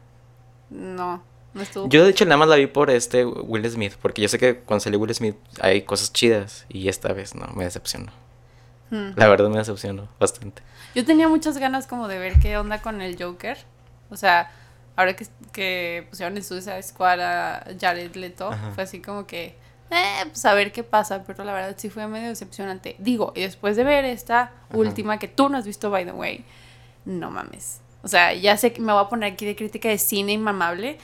no, 0.70 1.22
no 1.54 1.62
estuvo. 1.62 1.88
Yo 1.88 2.04
de 2.04 2.10
hecho 2.10 2.24
nada 2.24 2.36
más 2.36 2.48
la 2.48 2.56
vi 2.56 2.66
por 2.66 2.90
este 2.90 3.24
Will 3.24 3.68
Smith, 3.70 3.94
porque 4.00 4.22
yo 4.22 4.28
sé 4.28 4.38
que 4.38 4.58
cuando 4.58 4.82
salió 4.82 4.98
Will 4.98 5.14
Smith 5.14 5.36
hay 5.60 5.82
cosas 5.82 6.12
chidas 6.12 6.66
y 6.68 6.88
esta 6.88 7.12
vez 7.12 7.34
no, 7.34 7.46
me 7.54 7.64
decepcionó. 7.64 8.12
Hmm. 8.90 9.10
La 9.16 9.28
verdad 9.28 9.48
me 9.50 9.58
decepcionó 9.58 10.08
bastante. 10.18 10.62
Yo 10.94 11.04
tenía 11.04 11.28
muchas 11.28 11.58
ganas 11.58 11.86
como 11.86 12.08
de 12.08 12.18
ver 12.18 12.38
qué 12.40 12.56
onda 12.56 12.80
con 12.80 13.02
el 13.02 13.22
Joker, 13.22 13.58
o 14.10 14.16
sea, 14.16 14.50
ahora 14.96 15.14
que, 15.14 15.26
que 15.52 16.06
pusieron 16.08 16.36
en 16.36 16.42
Suicide 16.42 16.82
Squad 16.82 17.20
a 17.20 17.66
Jared 17.78 18.14
Leto, 18.16 18.50
Ajá. 18.50 18.72
fue 18.74 18.84
así 18.84 19.00
como 19.00 19.26
que, 19.26 19.56
eh, 19.90 20.24
pues 20.28 20.44
a 20.44 20.54
ver 20.54 20.72
qué 20.72 20.82
pasa, 20.84 21.24
pero 21.26 21.44
la 21.44 21.52
verdad 21.52 21.74
sí 21.78 21.88
fue 21.90 22.06
medio 22.06 22.28
decepcionante. 22.28 22.96
Digo, 22.98 23.32
y 23.36 23.40
después 23.42 23.76
de 23.76 23.84
ver 23.84 24.04
esta 24.04 24.52
última 24.72 25.18
que 25.18 25.28
tú 25.28 25.48
no 25.48 25.58
has 25.58 25.66
visto, 25.66 25.90
by 25.90 26.04
the 26.04 26.12
way, 26.12 26.44
no 27.04 27.30
mames. 27.30 27.80
O 28.02 28.08
sea, 28.08 28.32
ya 28.34 28.56
sé 28.56 28.72
que 28.72 28.80
me 28.80 28.92
voy 28.92 29.02
a 29.04 29.08
poner 29.08 29.32
aquí 29.32 29.44
de 29.46 29.56
crítica 29.56 29.88
de 29.88 29.98
cine 29.98 30.32
inmamable, 30.32 30.98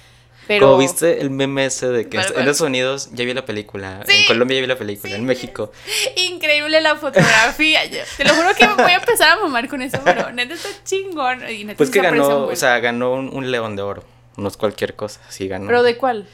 pero... 0.47 0.67
Como 0.67 0.79
viste 0.79 1.21
el 1.23 1.31
meme 1.31 1.65
ese 1.67 1.89
de 1.89 2.05
que 2.05 2.19
¿Cuál, 2.19 2.27
en? 2.27 2.39
Estados 2.41 2.61
Unidos 2.61 3.09
ya 3.15 3.25
vi 3.25 3.33
la 3.33 3.45
película, 3.47 4.03
Sí. 4.07 4.13
en 4.21 4.27
Colombia 4.27 4.57
ya 4.57 4.61
vi 4.61 4.67
la 4.67 4.77
película, 4.77 5.11
Sí. 5.11 5.17
en 5.17 5.25
México. 5.25 5.73
Increíble 6.17 6.81
la 6.83 6.97
fotografía. 6.97 7.81
Te 8.17 8.25
lo 8.25 8.35
juro 8.35 8.49
que 8.55 8.67
me 8.67 8.75
voy 8.75 8.93
a 8.93 8.97
empezar 8.97 9.31
a 9.39 9.41
mamar 9.41 9.69
con 9.69 9.81
eso, 9.83 9.99
pero 10.05 10.31
neta 10.33 10.55
está 10.55 10.69
chingón. 10.85 11.49
Y 11.51 11.65
neta 11.65 11.79
Pues 11.79 11.91
que 11.91 12.01
ganó, 12.01 12.47
o 12.47 12.57
sea, 12.57 12.79
ganó 12.81 13.15
un, 13.15 13.35
un 13.35 13.51
león 13.51 13.75
de 13.77 13.83
oro. 13.83 14.05
No 14.37 14.49
es 14.49 14.57
cualquier 14.57 14.95
cosa, 14.95 15.21
sí 15.29 15.49
ganó. 15.49 15.67
¿Pero 15.67 15.83
de 15.83 15.97
cuál? 15.97 16.27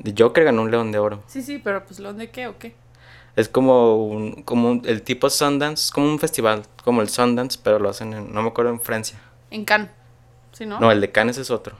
De 0.00 0.14
Joker 0.16 0.44
ganó 0.44 0.62
un 0.62 0.70
león 0.70 0.92
de 0.92 0.98
oro. 0.98 1.22
Sí, 1.26 1.42
sí, 1.42 1.58
pero 1.62 1.84
pues 1.84 2.00
¿lo 2.00 2.12
de 2.12 2.30
qué 2.30 2.46
o 2.48 2.58
qué? 2.58 2.74
Es 3.36 3.48
como 3.48 3.96
un, 4.06 4.42
como 4.42 4.70
un- 4.70 4.82
el 4.86 5.02
tipo 5.02 5.30
Sundance, 5.30 5.92
como 5.92 6.06
un 6.08 6.18
festival, 6.18 6.62
como 6.84 7.00
el 7.02 7.08
Sundance, 7.08 7.58
pero 7.62 7.78
lo 7.78 7.88
hacen 7.88 8.12
en, 8.12 8.32
no 8.32 8.42
me 8.42 8.48
acuerdo, 8.48 8.70
en 8.72 8.80
Francia. 8.80 9.18
En 9.50 9.64
Cannes. 9.64 9.90
¿Sí, 10.52 10.66
no? 10.66 10.80
No, 10.80 10.90
el 10.90 11.00
de 11.00 11.12
Cannes 11.12 11.38
es 11.38 11.50
otro. 11.50 11.76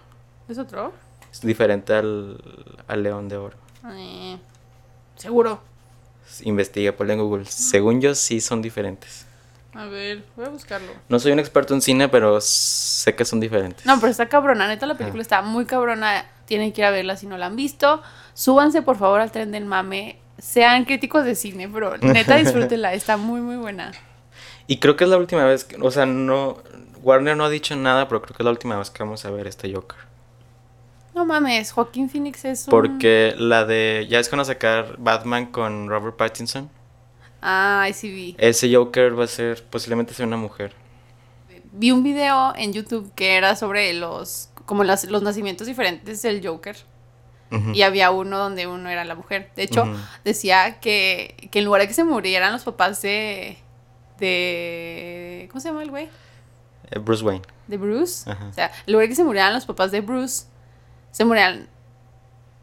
¿Es 0.49 0.59
otro? 0.59 0.93
Es 1.33 1.41
diferente 1.41 1.93
al, 1.95 2.39
al 2.87 3.03
león 3.03 3.29
de 3.29 3.37
oro. 3.37 3.57
Eh, 3.93 4.39
Seguro. 5.17 5.61
Investiga, 6.43 6.93
ponle 6.93 7.15
en 7.15 7.21
Google. 7.21 7.45
Según 7.47 8.01
yo, 8.01 8.15
sí 8.15 8.41
son 8.41 8.63
diferentes. 8.63 9.27
A 9.75 9.87
ver, 9.87 10.25
voy 10.37 10.47
a 10.47 10.49
buscarlo. 10.49 10.93
No 11.09 11.19
soy 11.19 11.33
un 11.33 11.39
experto 11.39 11.75
en 11.75 11.81
cine, 11.81 12.09
pero 12.09 12.41
sé 12.41 13.15
que 13.15 13.25
son 13.25 13.41
diferentes. 13.41 13.85
No, 13.87 13.97
pero 14.01 14.11
está 14.11 14.29
cabrona. 14.29 14.67
Neta, 14.69 14.87
la 14.87 14.97
película 14.97 15.23
está 15.23 15.43
muy 15.43 15.65
cabrona. 15.67 16.25
Tienen 16.51 16.73
que 16.73 16.81
ir 16.81 16.85
a 16.85 16.91
verla 16.91 17.17
si 17.17 17.29
no 17.29 17.39
la 17.39 17.47
han 17.47 17.55
visto. 17.55 18.03
Súbanse, 18.35 18.83
por 18.83 18.99
favor, 18.99 19.21
al 19.21 19.31
tren 19.31 19.53
del 19.53 19.67
mame. 19.67 20.19
Sean 20.37 20.85
críticos 20.85 21.25
de 21.25 21.37
cine, 21.37 21.69
pero 21.73 21.97
neta, 21.99 22.35
disfrútenla. 22.39 22.93
Está 22.93 23.17
muy, 23.17 23.41
muy 23.41 23.55
buena. 23.55 23.93
Y 24.67 24.79
creo 24.79 24.97
que 24.97 25.05
es 25.05 25.11
la 25.11 25.17
última 25.17 25.45
vez, 25.45 25.63
que, 25.63 25.77
o 25.81 25.93
sea, 25.93 26.07
no, 26.07 26.57
Warner 27.05 27.37
no 27.37 27.45
ha 27.45 27.51
dicho 27.51 27.77
nada, 27.77 28.09
pero 28.09 28.21
creo 28.21 28.37
que 28.37 28.43
es 28.43 28.45
la 28.45 28.51
última 28.51 28.77
vez 28.77 28.91
que 28.91 29.01
vamos 29.05 29.25
a 29.25 29.31
ver 29.31 29.47
este 29.47 29.73
Joker. 29.73 29.99
No 31.15 31.25
mames, 31.25 31.71
Joaquín 31.71 32.11
Phoenix 32.11 32.45
es 32.45 32.67
un... 32.67 32.73
Porque 32.73 33.37
la 33.39 33.65
de, 33.65 34.09
ya 34.11 34.19
es 34.19 34.33
a 34.33 34.45
sacar 34.45 34.97
Batman 34.99 35.47
con 35.47 35.89
Robert 35.89 36.17
Pattinson. 36.17 36.69
Ay, 37.41 37.93
sí 37.93 38.11
vi. 38.11 38.35
Ese 38.39 38.75
Joker 38.75 39.17
va 39.17 39.23
a 39.23 39.29
ser, 39.29 39.63
posiblemente 39.63 40.15
sea 40.15 40.27
una 40.27 40.37
mujer. 40.37 40.75
Vi 41.71 41.93
un 41.93 42.03
video 42.03 42.53
en 42.57 42.73
YouTube 42.73 43.13
que 43.15 43.37
era 43.37 43.55
sobre 43.55 43.93
los... 43.93 44.50
Como 44.71 44.85
las- 44.85 45.03
los 45.07 45.23
nacimientos 45.25 45.67
diferentes 45.67 46.23
del 46.23 46.47
Joker. 46.47 46.77
Y 47.75 47.83
había 47.83 48.13
uno 48.13 48.39
donde 48.39 48.69
uno 48.69 48.89
era 48.89 49.05
la 49.05 49.17
mujer. 49.17 49.51
De 49.57 49.65
hecho, 49.65 49.83
decía 50.25 50.79
que, 50.79 51.49
que 51.51 51.59
en 51.59 51.65
lugar 51.65 51.81
de 51.81 51.89
que 51.89 51.95
se 51.95 52.05
murieran 52.05 52.53
los 52.53 52.63
papás 52.63 53.03
de... 53.03 53.59
de 54.19 55.49
¿Cómo 55.51 55.61
se 55.61 55.69
llama 55.69 55.83
el 55.83 55.91
güey? 55.91 56.09
Eh, 56.93 56.99
Bruce 57.01 57.25
Wayne. 57.25 57.43
De 57.67 57.77
Bruce. 57.77 58.31
Ajá. 58.31 58.47
O 58.49 58.53
sea, 58.53 58.71
en 58.87 58.93
lugar 58.93 59.07
de 59.07 59.09
que 59.09 59.17
se 59.17 59.25
murieran 59.25 59.53
los 59.53 59.67
papás 59.67 59.91
de 59.91 60.01
Bruce, 60.01 60.45
se 61.11 61.25
morían... 61.25 61.69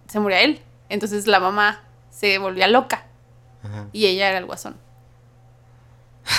Se 0.08 0.20
moría 0.22 0.42
él. 0.42 0.62
Entonces 0.88 1.28
la 1.28 1.42
mamá 1.42 1.84
se 2.10 2.38
volvía 2.38 2.68
loca. 2.70 3.06
Ajá. 3.64 3.88
Y 3.92 4.06
ella 4.06 4.30
era 4.30 4.38
el 4.38 4.46
guasón. 4.46 4.78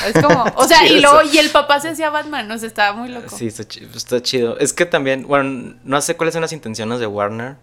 Es 0.07 0.23
como... 0.23 0.45
O 0.57 0.65
sea, 0.65 0.87
y 0.87 1.01
luego... 1.01 1.23
Y 1.23 1.39
el 1.39 1.51
papá 1.51 1.81
se 1.81 1.91
hacía 1.91 2.11
Batman. 2.11 2.51
O 2.51 2.59
sea, 2.59 2.69
estaba 2.69 2.97
muy 2.97 3.09
loco. 3.09 3.37
Sí, 3.37 3.47
está, 3.47 3.63
está 3.63 4.23
chido. 4.23 4.59
Es 4.59 4.73
que 4.73 4.87
también, 4.87 5.27
bueno, 5.27 5.75
no 5.85 6.01
sé 6.01 6.17
cuáles 6.17 6.33
son 6.35 6.43
las 6.43 6.53
intenciones 6.53 7.01
de 7.01 7.07
Warner. 7.07 7.57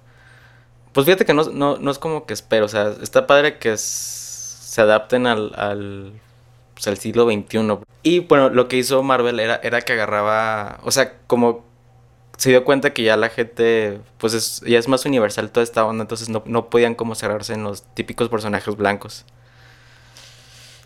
Pues 0.95 1.03
fíjate 1.05 1.25
que 1.25 1.33
no, 1.33 1.43
no, 1.43 1.77
no 1.77 1.91
es 1.91 1.99
como 1.99 2.25
que 2.25 2.33
espero, 2.33 2.65
o 2.65 2.69
sea, 2.69 2.93
está 3.01 3.27
padre 3.27 3.57
que 3.57 3.75
se 3.75 4.79
adapten 4.79 5.27
al, 5.27 5.51
al, 5.57 6.13
pues, 6.73 6.87
al 6.87 6.97
siglo 6.97 7.25
XXI. 7.25 7.79
Y 8.01 8.19
bueno, 8.19 8.49
lo 8.49 8.69
que 8.69 8.77
hizo 8.77 9.03
Marvel 9.03 9.41
era, 9.41 9.59
era 9.61 9.81
que 9.81 9.91
agarraba, 9.91 10.79
o 10.83 10.91
sea, 10.91 11.17
como 11.27 11.65
se 12.37 12.49
dio 12.49 12.63
cuenta 12.63 12.93
que 12.93 13.03
ya 13.03 13.17
la 13.17 13.27
gente, 13.27 13.99
pues 14.17 14.33
es, 14.33 14.61
ya 14.65 14.79
es 14.79 14.87
más 14.87 15.05
universal 15.05 15.51
toda 15.51 15.65
esta 15.65 15.85
onda, 15.85 16.03
entonces 16.03 16.29
no, 16.29 16.43
no 16.45 16.69
podían 16.69 16.95
como 16.95 17.13
cerrarse 17.15 17.53
en 17.53 17.63
los 17.63 17.83
típicos 17.93 18.29
personajes 18.29 18.77
blancos. 18.77 19.25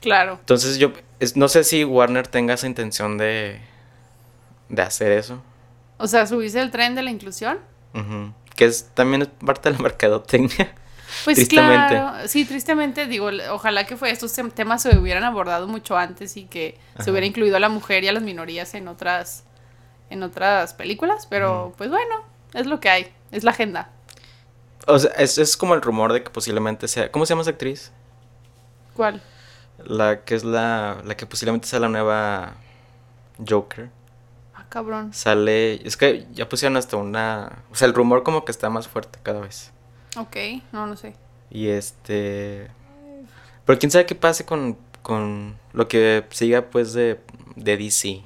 Claro. 0.02 0.38
Entonces 0.40 0.78
yo 0.78 0.92
es- 1.20 1.36
no 1.36 1.48
sé 1.50 1.64
si 1.64 1.84
Warner 1.84 2.28
tenga 2.28 2.54
esa 2.54 2.68
intención 2.68 3.18
de, 3.18 3.60
de 4.70 4.82
hacer 4.82 5.12
eso. 5.12 5.42
O 5.98 6.08
sea, 6.08 6.26
subirse 6.28 6.62
el 6.62 6.72
tren 6.72 6.96
de 6.96 7.02
la 7.04 7.12
inclusión. 7.12 7.60
Ujú. 7.94 8.34
Que 8.56 8.66
es 8.66 8.90
también 8.94 9.24
es 9.24 9.28
parte 9.46 9.70
de 9.70 9.76
la 9.78 9.82
mercadotecnia. 9.84 10.74
Pues 11.26 11.36
Tristemente. 11.38 11.96
claro, 11.96 12.28
sí, 12.28 12.46
tristemente, 12.46 13.08
digo, 13.08 13.30
ojalá 13.50 13.86
que 13.88 13.98
fue 13.98 14.12
estos 14.12 14.38
tem- 14.38 14.52
temas 14.54 14.84
se 14.84 14.96
hubieran 14.96 15.24
abordado 15.24 15.68
mucho 15.68 15.98
antes 15.98 16.38
y 16.38 16.46
que 16.46 16.78
se 17.00 17.10
hubiera 17.10 17.26
incluido 17.26 17.58
a 17.58 17.60
la 17.60 17.68
mujer 17.70 18.04
y 18.04 18.08
a 18.10 18.14
las 18.14 18.22
minorías 18.22 18.76
en 18.76 18.88
otras 18.88 19.44
en 20.12 20.22
otras 20.24 20.74
películas, 20.76 21.26
pero 21.28 21.74
pues 21.78 21.90
bueno, 21.90 22.16
es 22.54 22.66
lo 22.68 22.80
que 22.80 22.90
hay, 22.90 23.12
es 23.32 23.44
la 23.44 23.52
agenda. 23.52 23.90
O 24.88 24.98
sea, 25.00 25.12
es, 25.18 25.38
es 25.40 25.58
como 25.58 25.74
el 25.74 25.82
rumor 25.82 26.14
de 26.14 26.24
que 26.24 26.30
posiblemente 26.30 26.88
sea. 26.88 27.12
¿Cómo 27.12 27.26
se 27.26 27.32
llama 27.32 27.42
esa 27.42 27.52
actriz? 27.52 27.92
¿Cuál? 28.96 29.22
La 29.86 30.24
que 30.24 30.36
es 30.36 30.44
la. 30.44 31.02
La 31.06 31.16
que 31.16 31.26
posiblemente 31.26 31.68
sea 31.68 31.80
la 31.80 31.90
nueva 31.90 32.56
Joker. 33.48 33.90
Ah, 34.54 34.66
cabrón. 34.70 35.14
Sale. 35.14 35.86
Es 35.86 35.98
que 35.98 36.28
ya 36.34 36.48
pusieron 36.50 36.78
hasta 36.78 36.98
una. 36.98 37.64
O 37.72 37.76
sea, 37.76 37.88
el 37.88 37.94
rumor 37.94 38.24
como 38.24 38.46
que 38.46 38.52
está 38.52 38.70
más 38.70 38.88
fuerte 38.88 39.20
cada 39.24 39.40
vez. 39.42 39.72
Ok, 40.18 40.38
no, 40.72 40.88
no 40.88 40.98
sé. 40.98 41.16
Y 41.50 41.68
este. 41.68 42.70
Pero 43.66 43.80
quién 43.80 43.92
sabe 43.92 44.06
qué 44.06 44.16
pase 44.16 44.46
con, 44.46 44.78
con 45.04 45.58
lo 45.74 45.88
que 45.88 46.26
siga 46.32 46.64
pues 46.70 46.94
de, 46.94 47.20
de 47.56 47.78
DC. 47.78 48.22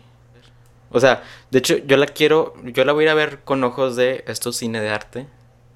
O 0.91 0.99
sea, 0.99 1.23
de 1.51 1.59
hecho, 1.59 1.77
yo 1.77 1.97
la 1.97 2.05
quiero. 2.05 2.53
Yo 2.63 2.85
la 2.85 2.93
voy 2.93 3.03
a 3.03 3.07
ir 3.07 3.09
a 3.09 3.15
ver 3.15 3.39
con 3.43 3.63
ojos 3.63 3.95
de 3.95 4.23
esto 4.27 4.51
es 4.51 4.57
cine 4.57 4.79
de 4.79 4.89
arte. 4.89 5.27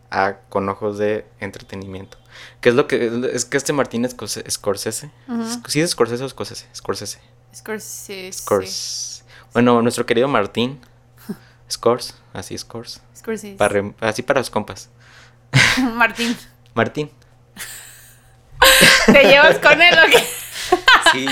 A, 0.09 0.37
con 0.49 0.69
ojos 0.69 0.97
de 0.97 1.25
entretenimiento. 1.39 2.17
¿Qué 2.61 2.69
es 2.69 2.75
lo 2.75 2.87
que 2.87 3.29
es 3.33 3.45
que 3.45 3.57
este 3.57 3.73
Martín 3.73 4.07
Scorsese? 4.09 4.49
Scorsese? 4.49 5.11
¿Sí 5.67 5.81
es 5.81 5.91
Scorsese 5.91 6.23
o 6.23 6.29
Scorsese? 6.29 6.67
Scorsese. 6.75 7.19
Scorsese. 7.55 8.33
Scors. 8.33 9.23
Bueno, 9.53 9.81
nuestro 9.81 10.05
querido 10.05 10.27
Martín 10.27 10.79
Scors, 11.71 12.15
así 12.33 12.57
Scors. 12.57 13.01
Scorsese. 13.15 13.55
Para, 13.55 13.93
así 14.01 14.21
para 14.21 14.39
los 14.39 14.49
compas. 14.49 14.89
Martín. 15.95 16.37
Martín. 16.73 17.11
¿Te 19.05 19.23
llevas 19.23 19.59
con 19.59 19.81
él 19.81 19.95
o 19.97 20.11
qué? 20.11 20.27
Sí. 21.11 21.27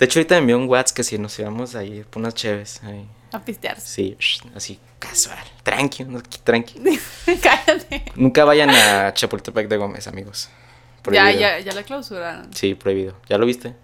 De 0.00 0.06
hecho, 0.06 0.18
ahorita 0.18 0.34
me 0.36 0.40
envió 0.40 0.58
un 0.58 0.66
WhatsApp 0.68 0.96
que 0.96 1.04
si 1.04 1.18
nos 1.18 1.38
íbamos 1.38 1.74
a 1.74 1.84
ir 1.84 2.06
por 2.06 2.20
unas 2.20 2.34
chéves. 2.34 2.82
Ahí. 2.82 3.06
A 3.32 3.38
pistear. 3.38 3.78
Sí, 3.78 4.16
así, 4.56 4.80
casual. 4.98 5.38
Tranqui, 5.62 6.06
tranqui. 6.42 6.80
Cállate. 7.42 8.04
Nunca 8.16 8.44
vayan 8.44 8.70
a 8.70 9.12
Chapultepec 9.12 9.68
de 9.68 9.76
Gómez, 9.76 10.08
amigos. 10.08 10.48
Ya, 10.48 11.02
Prohibido. 11.02 11.40
ya, 11.40 11.58
ya 11.60 11.72
la 11.72 11.82
clausuraron. 11.82 12.52
Sí, 12.52 12.74
prohibido. 12.74 13.14
¿Ya 13.28 13.38
lo 13.38 13.46
viste? 13.46 13.76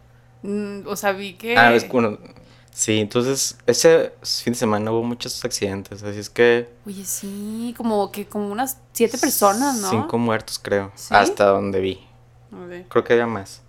Mm, 0.43 0.87
o 0.87 0.97
sea, 0.97 1.13
vi 1.13 1.35
que. 1.35 1.57
Ah, 1.57 1.75
es 1.75 1.87
bueno. 1.87 2.19
Sí, 2.73 2.99
entonces, 2.99 3.59
ese 3.67 4.13
fin 4.23 4.53
de 4.53 4.59
semana 4.59 4.91
hubo 4.93 5.03
muchos 5.03 5.43
accidentes, 5.47 6.03
así 6.03 6.19
es 6.19 6.29
que... 6.29 6.69
Oye, 6.87 7.07
sí, 7.07 7.73
como 7.75 8.13
que 8.13 8.27
como 8.27 8.49
unas 8.49 8.79
siete 8.93 9.17
personas, 9.17 9.77
¿no? 9.77 9.89
Cinco 9.89 10.19
muertos, 10.19 10.59
creo. 10.59 10.93
¿Sí? 10.95 11.15
Hasta 11.15 11.47
donde 11.47 11.81
vi. 11.81 12.07
Ver. 12.51 12.85
Creo 12.89 13.03
que 13.03 13.15
había 13.15 13.27
más. 13.27 13.63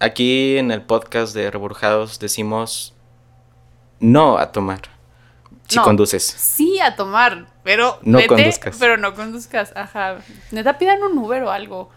Aquí 0.00 0.56
en 0.56 0.70
el 0.70 0.82
podcast 0.82 1.34
de 1.34 1.50
Reburjados 1.50 2.18
decimos 2.18 2.94
no 4.00 4.38
a 4.38 4.50
tomar. 4.50 4.80
Si 5.68 5.76
No. 5.76 5.82
conduces. 5.84 6.24
Sí, 6.24 6.80
a 6.80 6.96
tomar, 6.96 7.46
pero 7.62 7.98
No 8.02 8.16
vete, 8.18 8.28
conduzcas. 8.28 8.76
pero 8.80 8.96
no 8.96 9.14
conduzcas, 9.14 9.72
ajá. 9.76 10.16
Neta 10.50 10.78
pidan 10.78 11.02
un 11.02 11.16
Uber 11.18 11.42
o 11.44 11.50
algo. 11.50 11.90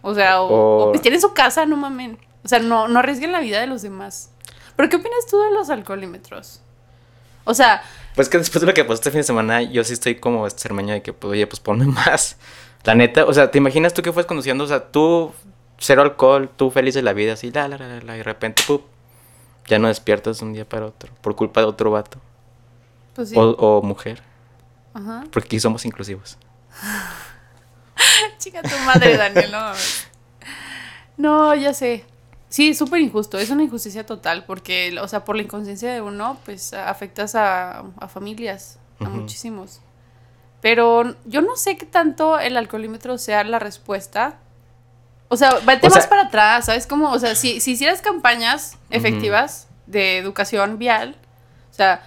O 0.00 0.14
sea, 0.14 0.40
o, 0.42 0.46
O- 0.48 0.88
o 0.88 0.92
pistear 0.92 1.14
en 1.14 1.20
su 1.20 1.32
casa, 1.34 1.64
no 1.66 1.76
mamen. 1.76 2.18
O 2.44 2.48
sea, 2.48 2.58
no, 2.58 2.88
no 2.88 2.98
arriesguen 2.98 3.30
la 3.32 3.40
vida 3.40 3.60
de 3.60 3.66
los 3.68 3.82
demás. 3.82 4.30
¿Pero 4.74 4.88
qué 4.88 4.96
opinas 4.96 5.26
tú 5.30 5.38
de 5.40 5.52
los 5.52 5.70
alcoholímetros? 5.70 6.60
O 7.44 7.54
sea, 7.54 7.82
Pues 8.16 8.28
que 8.28 8.38
después 8.38 8.60
de 8.60 8.66
lo 8.66 8.74
que 8.74 8.82
pasó 8.84 8.94
este 8.94 9.10
fin 9.10 9.18
de 9.20 9.24
semana, 9.24 9.62
yo 9.62 9.84
sí 9.84 9.92
estoy 9.92 10.16
como 10.16 10.48
cermeño 10.50 10.94
de 10.94 11.02
que, 11.02 11.12
pues, 11.12 11.32
oye, 11.32 11.46
pues 11.46 11.60
ponme 11.60 11.84
más. 11.86 12.36
La 12.84 12.94
neta, 12.96 13.24
o 13.26 13.32
sea, 13.32 13.50
¿te 13.50 13.58
imaginas 13.58 13.94
tú 13.94 14.02
que 14.02 14.12
fues 14.12 14.26
conduciendo? 14.26 14.64
O 14.64 14.66
sea, 14.66 14.90
tú, 14.90 15.32
cero 15.82 16.02
alcohol, 16.02 16.48
tú 16.56 16.70
feliz 16.70 16.94
de 16.94 17.02
la 17.02 17.12
vida, 17.12 17.34
así, 17.34 17.50
la, 17.50 17.68
la, 17.68 17.76
la, 17.76 18.00
la, 18.00 18.14
y 18.14 18.18
de 18.18 18.22
repente, 18.24 18.62
¡pup! 18.66 18.82
Ya 19.66 19.78
no 19.78 19.88
despiertas 19.88 20.38
de 20.40 20.44
un 20.46 20.52
día 20.54 20.68
para 20.68 20.86
otro, 20.86 21.12
por 21.20 21.36
culpa 21.36 21.60
de 21.60 21.66
otro 21.66 21.90
vato. 21.90 22.18
pues 23.14 23.28
sí. 23.30 23.36
O, 23.36 23.42
o 23.50 23.82
mujer, 23.82 24.22
Ajá. 24.94 25.24
porque 25.32 25.46
aquí 25.46 25.60
somos 25.60 25.84
inclusivos. 25.84 26.38
Chica 28.38 28.62
tu 28.62 28.76
madre, 28.84 29.16
Daniel, 29.18 29.52
no. 29.52 29.72
No, 31.16 31.54
ya 31.54 31.72
sé. 31.74 32.04
Sí, 32.48 32.74
súper 32.74 33.00
injusto. 33.00 33.38
Es 33.38 33.50
una 33.50 33.62
injusticia 33.62 34.04
total 34.04 34.44
porque, 34.44 34.94
o 35.00 35.08
sea, 35.08 35.24
por 35.24 35.36
la 35.36 35.42
inconsciencia 35.42 35.92
de 35.92 36.00
uno, 36.00 36.38
pues 36.44 36.74
afectas 36.74 37.34
a, 37.34 37.84
a 37.98 38.08
familias, 38.08 38.78
a 39.00 39.08
muchísimos. 39.08 39.80
Pero 40.60 41.16
yo 41.24 41.40
no 41.40 41.56
sé 41.56 41.76
qué 41.76 41.86
tanto 41.86 42.38
el 42.38 42.56
alcoholímetro 42.56 43.16
sea 43.18 43.42
la 43.44 43.58
respuesta. 43.58 44.38
O 45.32 45.36
sea, 45.36 45.54
vete 45.66 45.86
O 45.86 45.90
sea- 45.90 46.00
más 46.00 46.06
para 46.08 46.22
atrás, 46.22 46.66
¿sabes? 46.66 46.86
Como, 46.86 47.10
o 47.10 47.18
sea, 47.18 47.34
si, 47.34 47.60
si 47.60 47.72
hicieras 47.72 48.02
campañas 48.02 48.76
efectivas 48.90 49.66
de 49.86 50.18
educación 50.18 50.78
vial, 50.78 51.16
o 51.70 51.74
sea, 51.74 52.02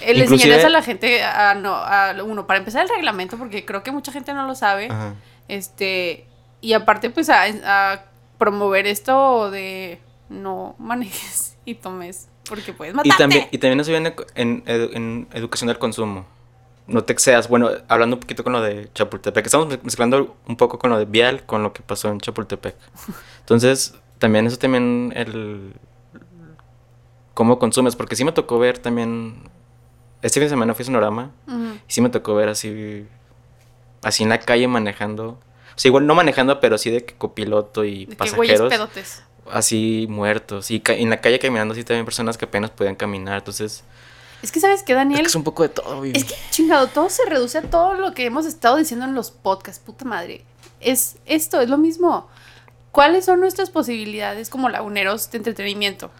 eh, 0.00 0.14
le 0.14 0.24
enseñarías 0.24 0.64
a 0.64 0.68
la 0.68 0.82
gente 0.82 1.22
a, 1.22 1.54
no, 1.54 1.74
a 1.74 2.14
uno, 2.24 2.46
para 2.46 2.58
empezar 2.58 2.82
el 2.82 2.88
reglamento, 2.88 3.38
porque 3.38 3.64
creo 3.64 3.82
que 3.84 3.92
mucha 3.92 4.10
gente 4.10 4.32
no 4.34 4.46
lo 4.46 4.54
sabe, 4.54 4.86
Ajá. 4.90 5.14
este, 5.48 6.26
y 6.60 6.72
aparte, 6.72 7.10
pues, 7.10 7.28
a, 7.30 7.44
a 7.64 8.04
promover 8.38 8.86
esto 8.86 9.50
de 9.50 10.00
no 10.28 10.74
manejes 10.78 11.56
y 11.64 11.74
tomes, 11.76 12.28
porque 12.48 12.72
puedes 12.72 12.94
Y 12.94 12.96
matarte. 12.96 13.16
también, 13.18 13.48
y 13.52 13.58
también 13.58 13.86
viene 13.86 14.14
en, 14.34 14.64
edu- 14.64 14.90
en 14.94 15.28
educación 15.34 15.68
del 15.68 15.78
consumo. 15.78 16.26
No 16.92 17.02
te 17.04 17.12
excedas. 17.12 17.48
Bueno, 17.48 17.70
hablando 17.88 18.16
un 18.16 18.20
poquito 18.20 18.44
con 18.44 18.52
lo 18.52 18.60
de 18.60 18.88
Chapultepec. 18.94 19.44
Estamos 19.46 19.66
mez- 19.68 19.82
mezclando 19.82 20.36
un 20.46 20.56
poco 20.56 20.78
con 20.78 20.90
lo 20.90 20.98
de 20.98 21.06
Vial, 21.06 21.44
con 21.46 21.62
lo 21.62 21.72
que 21.72 21.82
pasó 21.82 22.08
en 22.10 22.20
Chapultepec. 22.20 22.76
Entonces, 23.40 23.94
también 24.18 24.46
eso 24.46 24.58
también 24.58 25.12
el... 25.16 25.72
Cómo 27.34 27.58
consumes, 27.58 27.96
porque 27.96 28.14
sí 28.16 28.24
me 28.24 28.32
tocó 28.32 28.58
ver 28.58 28.78
también... 28.78 29.48
Este 30.20 30.38
fin 30.38 30.44
de 30.46 30.50
semana 30.50 30.74
fui 30.74 30.82
a 30.82 30.86
Sonorama 30.86 31.30
y 31.88 31.92
sí 31.92 32.00
me 32.00 32.08
tocó 32.10 32.34
ver 32.34 32.48
así... 32.48 33.06
Así 34.02 34.22
en 34.24 34.28
la 34.28 34.38
calle 34.38 34.68
manejando. 34.68 35.28
O 35.74 35.78
sea, 35.78 35.88
igual 35.88 36.06
no 36.06 36.14
manejando, 36.14 36.60
pero 36.60 36.76
sí 36.76 36.90
de 36.90 37.04
que 37.04 37.14
copiloto 37.14 37.84
y 37.84 38.04
De 38.04 38.10
que 38.10 38.16
pasajeros 38.16 38.68
pedotes. 38.68 39.22
así 39.50 40.06
muertos. 40.10 40.70
Y 40.70 40.82
en 40.86 41.08
la 41.10 41.20
calle 41.20 41.38
caminando 41.38 41.72
así 41.72 41.84
también 41.84 42.04
personas 42.04 42.36
que 42.36 42.44
apenas 42.44 42.70
podían 42.70 42.94
caminar. 42.96 43.38
Entonces, 43.38 43.82
Es 44.42 44.50
que, 44.52 44.60
¿sabes 44.60 44.82
qué, 44.82 44.92
es 44.92 44.96
Daniel? 44.96 45.20
que 45.20 45.26
es 45.28 45.34
un 45.34 45.44
poco 45.44 45.62
de 45.62 45.68
todo, 45.70 45.98
güey. 45.98 46.12
Es 46.14 46.24
que, 46.24 46.34
chingado, 46.50 46.88
todo 46.88 47.08
se 47.10 47.24
reduce 47.26 47.58
a 47.58 47.62
todo 47.62 47.94
lo 47.94 48.12
que 48.12 48.24
hemos 48.26 48.44
estado 48.44 48.76
diciendo 48.76 49.06
en 49.06 49.14
los 49.14 49.30
podcasts, 49.30 49.80
puta 49.84 50.04
madre. 50.04 50.44
Es 50.80 51.16
esto, 51.26 51.60
es 51.60 51.68
lo 51.70 51.78
mismo. 51.78 52.28
¿Cuáles 52.90 53.24
son 53.24 53.40
nuestras 53.40 53.70
posibilidades 53.70 54.50
como 54.50 54.68
laguneros 54.68 55.30
de 55.30 55.38
entretenimiento? 55.38 56.10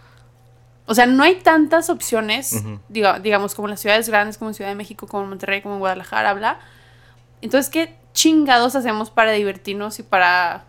O 0.85 0.95
sea, 0.95 1.05
no 1.05 1.23
hay 1.23 1.35
tantas 1.35 1.89
opciones, 1.89 2.63
diga- 2.89 3.19
digamos, 3.21 3.55
como 3.55 3.67
en 3.67 3.71
las 3.71 3.79
ciudades 3.81 4.09
grandes, 4.09 4.37
como 4.37 4.49
en 4.51 4.55
Ciudad 4.55 4.69
de 4.71 4.75
México, 4.75 5.07
como 5.07 5.23
en 5.23 5.29
Monterrey, 5.29 5.61
como 5.61 5.75
en 5.75 5.79
Guadalajara, 5.79 6.33
bla. 6.33 6.59
Entonces, 7.41 7.69
¿qué 7.71 7.95
chingados 8.13 8.75
hacemos 8.75 9.09
para 9.09 9.31
divertirnos 9.33 9.99
y 9.99 10.03
para 10.03 10.65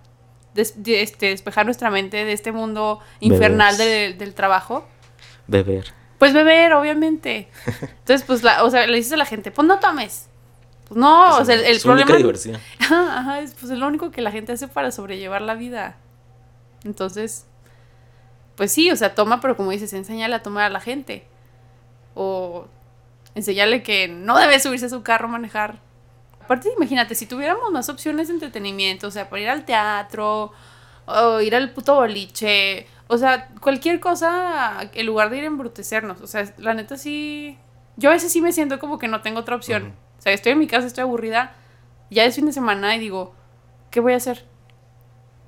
des- 0.54 0.82
de- 0.82 1.02
este, 1.02 1.26
despejar 1.26 1.64
nuestra 1.66 1.90
mente 1.90 2.24
de 2.24 2.32
este 2.32 2.52
mundo 2.52 3.00
infernal 3.20 3.76
del 3.78 4.34
trabajo? 4.34 4.86
Beber. 5.46 5.92
Pues 6.18 6.32
beber, 6.32 6.72
obviamente. 6.74 7.48
Entonces, 7.80 8.22
pues, 8.26 8.42
la, 8.42 8.64
o 8.64 8.70
sea, 8.70 8.86
le 8.86 8.96
dices 8.96 9.12
a 9.12 9.16
la 9.16 9.26
gente, 9.26 9.50
pues 9.50 9.66
no 9.66 9.78
tomes. 9.80 10.28
Pues 10.88 10.98
no, 10.98 11.26
Pues, 11.30 11.40
o 11.42 11.44
sea, 11.44 11.54
el, 11.54 11.64
el 11.64 11.80
su 11.80 11.88
única 11.90 12.06
problema. 12.06 12.26
diversión. 12.26 12.60
Ajá, 12.80 13.18
ajá, 13.18 13.40
es 13.40 13.52
pues 13.54 13.72
es 13.72 13.78
lo 13.78 13.86
único 13.86 14.10
que 14.10 14.20
la 14.22 14.30
gente 14.30 14.52
hace 14.52 14.68
para 14.68 14.90
sobrellevar 14.90 15.42
la 15.42 15.54
vida. 15.54 15.96
Entonces, 16.84 17.46
pues 18.56 18.70
sí, 18.72 18.90
o 18.90 18.96
sea, 18.96 19.14
toma, 19.14 19.40
pero 19.40 19.56
como 19.56 19.70
dices, 19.70 19.92
enséñale 19.92 20.34
a 20.34 20.42
tomar 20.42 20.64
a 20.64 20.68
la 20.68 20.80
gente. 20.80 21.26
O 22.14 22.66
enséñale 23.34 23.82
que 23.82 24.08
no 24.08 24.38
debe 24.38 24.60
subirse 24.60 24.86
a 24.86 24.90
su 24.90 25.02
carro 25.02 25.26
a 25.26 25.30
manejar. 25.32 25.78
Aparte, 26.42 26.68
imagínate, 26.76 27.14
si 27.14 27.26
tuviéramos 27.26 27.72
más 27.72 27.88
opciones 27.88 28.28
de 28.28 28.34
entretenimiento, 28.34 29.06
o 29.08 29.10
sea, 29.10 29.28
para 29.30 29.42
ir 29.42 29.48
al 29.48 29.64
teatro, 29.64 30.52
o 31.06 31.40
ir 31.40 31.56
al 31.56 31.70
puto 31.72 31.94
boliche, 31.94 32.86
o 33.06 33.18
sea, 33.18 33.48
cualquier 33.60 34.00
cosa 34.00 34.88
en 34.92 35.06
lugar 35.06 35.30
de 35.30 35.38
ir 35.38 35.44
a 35.44 35.48
embrutecernos. 35.48 36.20
O 36.20 36.26
sea, 36.26 36.52
la 36.58 36.74
neta 36.74 36.96
sí. 36.96 37.58
Yo 37.96 38.10
a 38.10 38.12
veces 38.12 38.32
sí 38.32 38.40
me 38.40 38.52
siento 38.52 38.78
como 38.78 38.98
que 38.98 39.08
no 39.08 39.20
tengo 39.20 39.40
otra 39.40 39.56
opción. 39.56 39.94
O 40.18 40.22
sea, 40.22 40.32
estoy 40.32 40.52
en 40.52 40.58
mi 40.58 40.66
casa, 40.66 40.86
estoy 40.86 41.02
aburrida, 41.02 41.52
ya 42.10 42.24
es 42.24 42.34
fin 42.34 42.46
de 42.46 42.52
semana 42.52 42.96
y 42.96 42.98
digo, 42.98 43.34
¿qué 43.90 44.00
voy 44.00 44.14
a 44.14 44.16
hacer? 44.16 44.44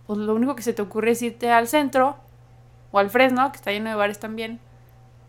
Pues 0.07 0.19
lo 0.19 0.35
único 0.35 0.55
que 0.55 0.63
se 0.63 0.73
te 0.73 0.83
ocurre 0.83 1.13
es 1.13 1.23
irte 1.23 1.51
al 1.51 1.67
centro 1.67 2.17
o 2.93 2.99
al 2.99 3.11
Fresno, 3.11 3.51
que 3.51 3.57
está 3.57 3.73
lleno 3.73 3.91
de 3.91 3.97
bares 3.97 4.21
también, 4.21 4.61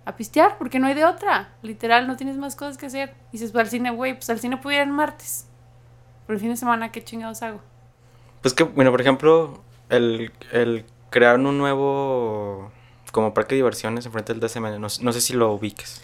a 0.05 0.15
pistear, 0.15 0.57
porque 0.57 0.79
no 0.79 0.87
hay 0.87 0.93
de 0.93 1.05
otra. 1.05 1.49
Literal, 1.61 2.07
no 2.07 2.17
tienes 2.17 2.37
más 2.37 2.55
cosas 2.55 2.77
que 2.77 2.85
hacer. 2.85 3.15
Dices, 3.31 3.51
pues 3.51 3.65
al 3.65 3.69
cine, 3.69 3.89
güey, 3.89 4.13
pues 4.13 4.29
al 4.29 4.39
cine 4.39 4.57
pudiera 4.57 4.83
el 4.83 4.91
martes. 4.91 5.47
Pero 6.25 6.35
el 6.35 6.41
fin 6.41 6.49
de 6.51 6.57
semana, 6.57 6.91
¿qué 6.91 7.03
chingados 7.03 7.41
hago? 7.41 7.61
Pues 8.41 8.53
que, 8.53 8.63
bueno, 8.63 8.91
por 8.91 9.01
ejemplo, 9.01 9.61
el, 9.89 10.31
el 10.51 10.85
crear 11.09 11.39
un 11.39 11.57
nuevo 11.57 12.71
como 13.11 13.33
parque 13.33 13.55
de 13.55 13.57
diversiones 13.57 14.05
enfrente 14.05 14.33
del 14.33 14.41
DSM, 14.41 14.79
no, 14.79 14.87
no 15.01 15.13
sé 15.13 15.21
si 15.21 15.33
lo 15.33 15.51
ubiques. 15.51 16.01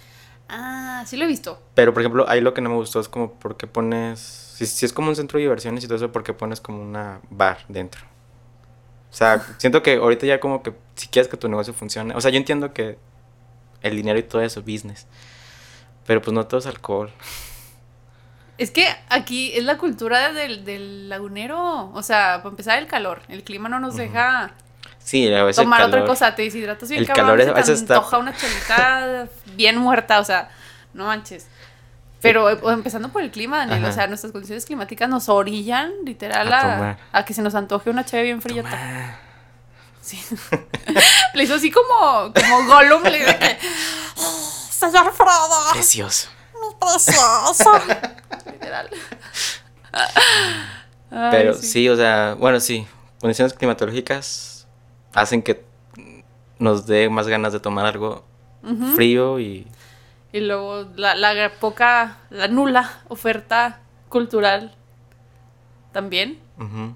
Ah, 0.50 1.04
sí 1.08 1.18
lo 1.18 1.26
he 1.26 1.28
visto. 1.28 1.62
Pero, 1.74 1.94
por 1.94 2.02
ejemplo, 2.02 2.26
ahí 2.30 2.42
lo 2.42 2.54
que 2.54 2.62
no 2.62 2.70
me 2.70 2.76
gustó 2.76 3.00
es 3.00 3.10
como 3.10 3.34
porque 3.34 3.68
pones... 3.68 4.20
Si, 4.20 4.66
si 4.66 4.86
es 4.86 4.94
como 4.94 5.10
un 5.10 5.16
centro 5.16 5.38
de 5.38 5.44
diversiones 5.44 5.84
y 5.84 5.88
todo 5.88 5.98
eso, 5.98 6.12
porque 6.12 6.34
pones 6.34 6.62
como 6.62 6.82
una 6.82 7.22
bar 7.30 7.60
dentro. 7.68 8.02
O 9.12 9.16
sea, 9.16 9.46
siento 9.58 9.82
que 9.82 9.96
ahorita 9.96 10.26
ya 10.26 10.40
como 10.40 10.62
que 10.62 10.74
si 10.96 11.08
quieres 11.08 11.30
que 11.30 11.38
tu 11.38 11.48
negocio 11.48 11.74
funcione... 11.74 12.16
O 12.16 12.22
sea, 12.22 12.32
yo 12.32 12.38
entiendo 12.38 12.74
que 12.74 12.98
el 13.82 13.96
dinero 13.96 14.20
y 14.20 14.24
todo 14.24 14.42
eso, 14.42 14.62
business. 14.62 15.08
Pero 16.06 16.22
pues 16.22 16.34
no 16.34 16.46
todo 16.46 16.60
es 16.60 16.66
alcohol. 16.66 17.12
Es 18.58 18.72
que 18.72 18.88
aquí 19.10 19.54
es 19.54 19.64
la 19.64 19.78
cultura 19.78 20.32
del, 20.34 20.64
del 20.66 21.10
lagunero. 21.10 21.92
O 21.94 22.04
sea, 22.04 22.38
para 22.44 22.50
empezar, 22.50 22.78
el 22.78 22.88
calor. 22.88 23.22
El 23.28 23.44
clima 23.44 23.70
no 23.70 23.80
nos 23.80 23.96
deja 23.96 24.54
Sí, 25.04 25.32
a 25.34 25.44
veces 25.44 25.60
el 25.60 25.66
tomar 25.66 25.82
otra 25.84 26.06
cosa. 26.06 26.34
Te 26.36 26.44
deshidratas 26.44 26.88
bien 26.90 27.02
El 27.02 27.08
cabrón. 27.08 27.26
calor 27.38 27.44
se 27.44 27.50
a 27.50 27.64
te 27.66 27.74
está- 27.74 27.96
antoja 27.96 28.18
una 28.20 28.36
chelita 28.36 29.28
bien 29.56 29.78
muerta. 29.78 30.20
O 30.20 30.24
sea, 30.24 30.50
no 30.94 31.06
manches. 31.06 31.48
Pero 32.22 32.50
eh, 32.50 32.58
empezando 32.68 33.10
por 33.10 33.22
el 33.22 33.32
clima, 33.32 33.58
Daniel. 33.58 33.80
Ajá. 33.84 33.90
O 33.92 33.94
sea, 33.94 34.08
nuestras 34.08 34.32
condiciones 34.32 34.66
climáticas 34.66 35.10
nos 35.10 35.28
orillan, 35.28 35.92
literal, 36.06 36.52
A 36.54 36.58
a, 36.60 36.62
tomar. 36.76 36.98
a 37.12 37.26
que 37.26 37.34
se 37.34 37.42
nos 37.42 37.54
antoje 37.54 37.90
una 37.90 38.06
cheve 38.06 38.24
bien 38.24 38.42
fría. 38.42 38.64
Ah, 38.66 39.18
Sí. 40.02 40.22
le 41.34 41.44
hizo 41.44 41.56
así 41.56 41.70
como, 41.72 42.34
como 42.34 42.66
Gollum. 42.66 43.04
Le 43.04 43.20
dice 43.20 43.38
que... 43.40 43.58
Señor 44.70 45.14
Frodo, 45.14 45.72
Precioso. 45.74 46.28
mi 46.54 46.76
precioso. 46.78 47.72
Literal. 48.52 48.90
Ay, 51.12 51.28
Pero 51.32 51.54
sí. 51.54 51.88
o 51.90 51.96
sea, 51.96 52.36
bueno, 52.38 52.60
sí, 52.60 52.86
condiciones 53.22 53.54
climatológicas 53.54 54.53
hacen 55.14 55.42
que 55.42 55.64
nos 56.60 56.86
dé 56.88 57.10
más 57.10 57.28
ganas 57.28 57.54
de 57.54 57.60
tomar 57.60 57.86
algo 57.86 58.24
frío 58.96 59.40
y 59.40 59.68
Y 60.32 60.40
luego 60.40 60.86
la, 60.96 61.16
la 61.16 61.52
poca, 61.60 62.18
la 62.30 62.48
nula 62.48 63.02
oferta 63.10 63.80
cultural 64.10 64.74
también. 65.92 66.40
ujú, 66.58 66.96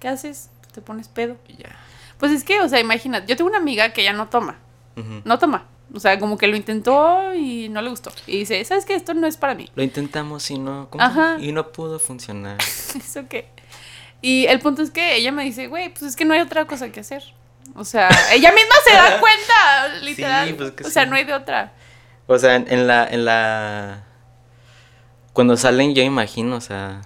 ¿Qué 0.00 0.08
haces? 0.08 0.50
Te 0.72 0.80
pones 0.80 1.08
pedo. 1.08 1.36
y 1.48 1.56
ya. 1.56 1.76
Pues 2.18 2.32
es 2.32 2.44
que, 2.44 2.60
o 2.60 2.68
sea, 2.68 2.80
imagínate, 2.80 3.26
yo 3.26 3.36
tengo 3.36 3.48
una 3.50 3.58
amiga 3.58 3.92
que 3.92 4.02
ya 4.02 4.12
no 4.12 4.28
toma, 4.28 4.56
no 5.24 5.38
toma. 5.38 5.64
O 5.94 6.00
sea, 6.00 6.18
como 6.18 6.36
que 6.36 6.46
lo 6.48 6.56
intentó 6.56 7.32
y 7.34 7.68
no 7.70 7.80
le 7.80 7.88
gustó. 7.88 8.10
Y 8.26 8.38
dice, 8.40 8.62
¿sabes 8.64 8.84
qué? 8.84 8.94
Esto 8.94 9.14
no 9.14 9.26
es 9.26 9.38
para 9.38 9.54
mí. 9.54 9.70
Lo 9.74 9.82
intentamos 9.82 10.50
y 10.50 10.58
no. 10.58 10.88
Ajá. 10.98 11.36
y 11.40 11.50
no 11.52 11.68
pudo 11.72 11.98
funcionar. 11.98 12.58
¿Eso 12.62 13.26
qué? 13.28 13.48
Y 14.20 14.46
el 14.46 14.58
punto 14.58 14.82
es 14.82 14.90
que 14.90 15.16
ella 15.16 15.32
me 15.32 15.44
dice, 15.44 15.68
güey, 15.68 15.90
pues 15.90 16.02
es 16.02 16.16
que 16.16 16.24
no 16.24 16.34
hay 16.34 16.40
otra 16.40 16.64
cosa 16.64 16.90
que 16.90 17.00
hacer. 17.00 17.22
O 17.74 17.84
sea, 17.84 18.08
ella 18.32 18.52
misma 18.52 18.74
se 18.84 18.94
da 18.94 19.20
cuenta, 19.20 19.88
literal. 20.02 20.54
pues 20.54 20.72
que 20.72 20.84
o 20.84 20.90
sea, 20.90 21.04
sí. 21.04 21.10
no 21.10 21.16
hay 21.16 21.24
de 21.24 21.34
otra. 21.34 21.72
O 22.26 22.38
sea, 22.38 22.56
en, 22.56 22.66
en 22.68 22.86
la, 22.86 23.06
en 23.06 23.24
la... 23.24 24.04
Cuando 25.32 25.56
salen 25.56 25.94
yo 25.94 26.02
imagino, 26.02 26.56
o 26.56 26.60
sea... 26.60 27.00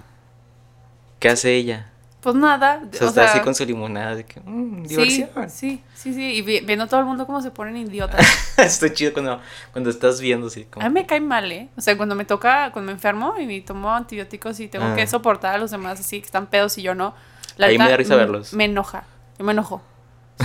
¿Qué 1.21 1.29
hace 1.29 1.55
ella? 1.55 1.92
Pues 2.23 2.37
nada. 2.37 2.81
O 2.89 2.95
sea, 2.97 3.07
o 3.07 3.09
está 3.11 3.25
así 3.25 3.41
con 3.41 3.53
su 3.55 3.65
limonada 3.65 4.15
de 4.15 4.25
que... 4.25 4.41
mm, 4.41 4.85
sí, 4.87 4.89
diversión. 4.91 5.29
sí, 5.51 5.83
sí, 5.95 6.15
sí. 6.15 6.35
Y 6.37 6.43
vi- 6.43 6.61
viendo 6.61 6.85
a 6.85 6.89
todo 6.89 7.01
el 7.01 7.07
mundo 7.07 7.27
cómo 7.27 7.43
se 7.43 7.51
ponen 7.51 7.77
idiotas. 7.77 8.25
está 8.59 8.93
chido 8.93 9.13
cuando, 9.13 9.41
cuando 9.73 9.91
estás 9.91 10.21
viendo 10.21 10.47
así 10.47 10.65
como... 10.67 10.87
A 10.87 10.89
mí 10.89 10.95
me 10.95 11.05
cae 11.05 11.21
mal, 11.21 11.51
¿eh? 11.51 11.69
O 11.77 11.81
sea, 11.81 11.97
cuando 11.97 12.15
me 12.15 12.25
toca, 12.25 12.71
cuando 12.73 12.87
me 12.91 12.93
enfermo 12.93 13.35
y 13.41 13.61
tomo 13.63 13.93
antibióticos 13.93 14.61
y 14.61 14.69
tengo 14.69 14.85
Ah. 14.87 14.95
que 14.95 15.05
soportar 15.09 15.57
a 15.57 15.59
los 15.59 15.73
demás 15.73 15.99
así 15.99 16.21
que 16.21 16.27
están 16.27 16.47
pedos 16.47 16.79
y 16.79 16.83
yo 16.83 16.95
no. 16.95 17.13
Ahí 17.59 17.77
me 17.77 17.89
da 17.89 17.97
risa 17.97 18.15
verlos. 18.15 18.53
Me 18.55 18.67
enoja. 18.67 19.03
Yo 19.39 19.45
me 19.45 19.51
enojo. 19.53 19.83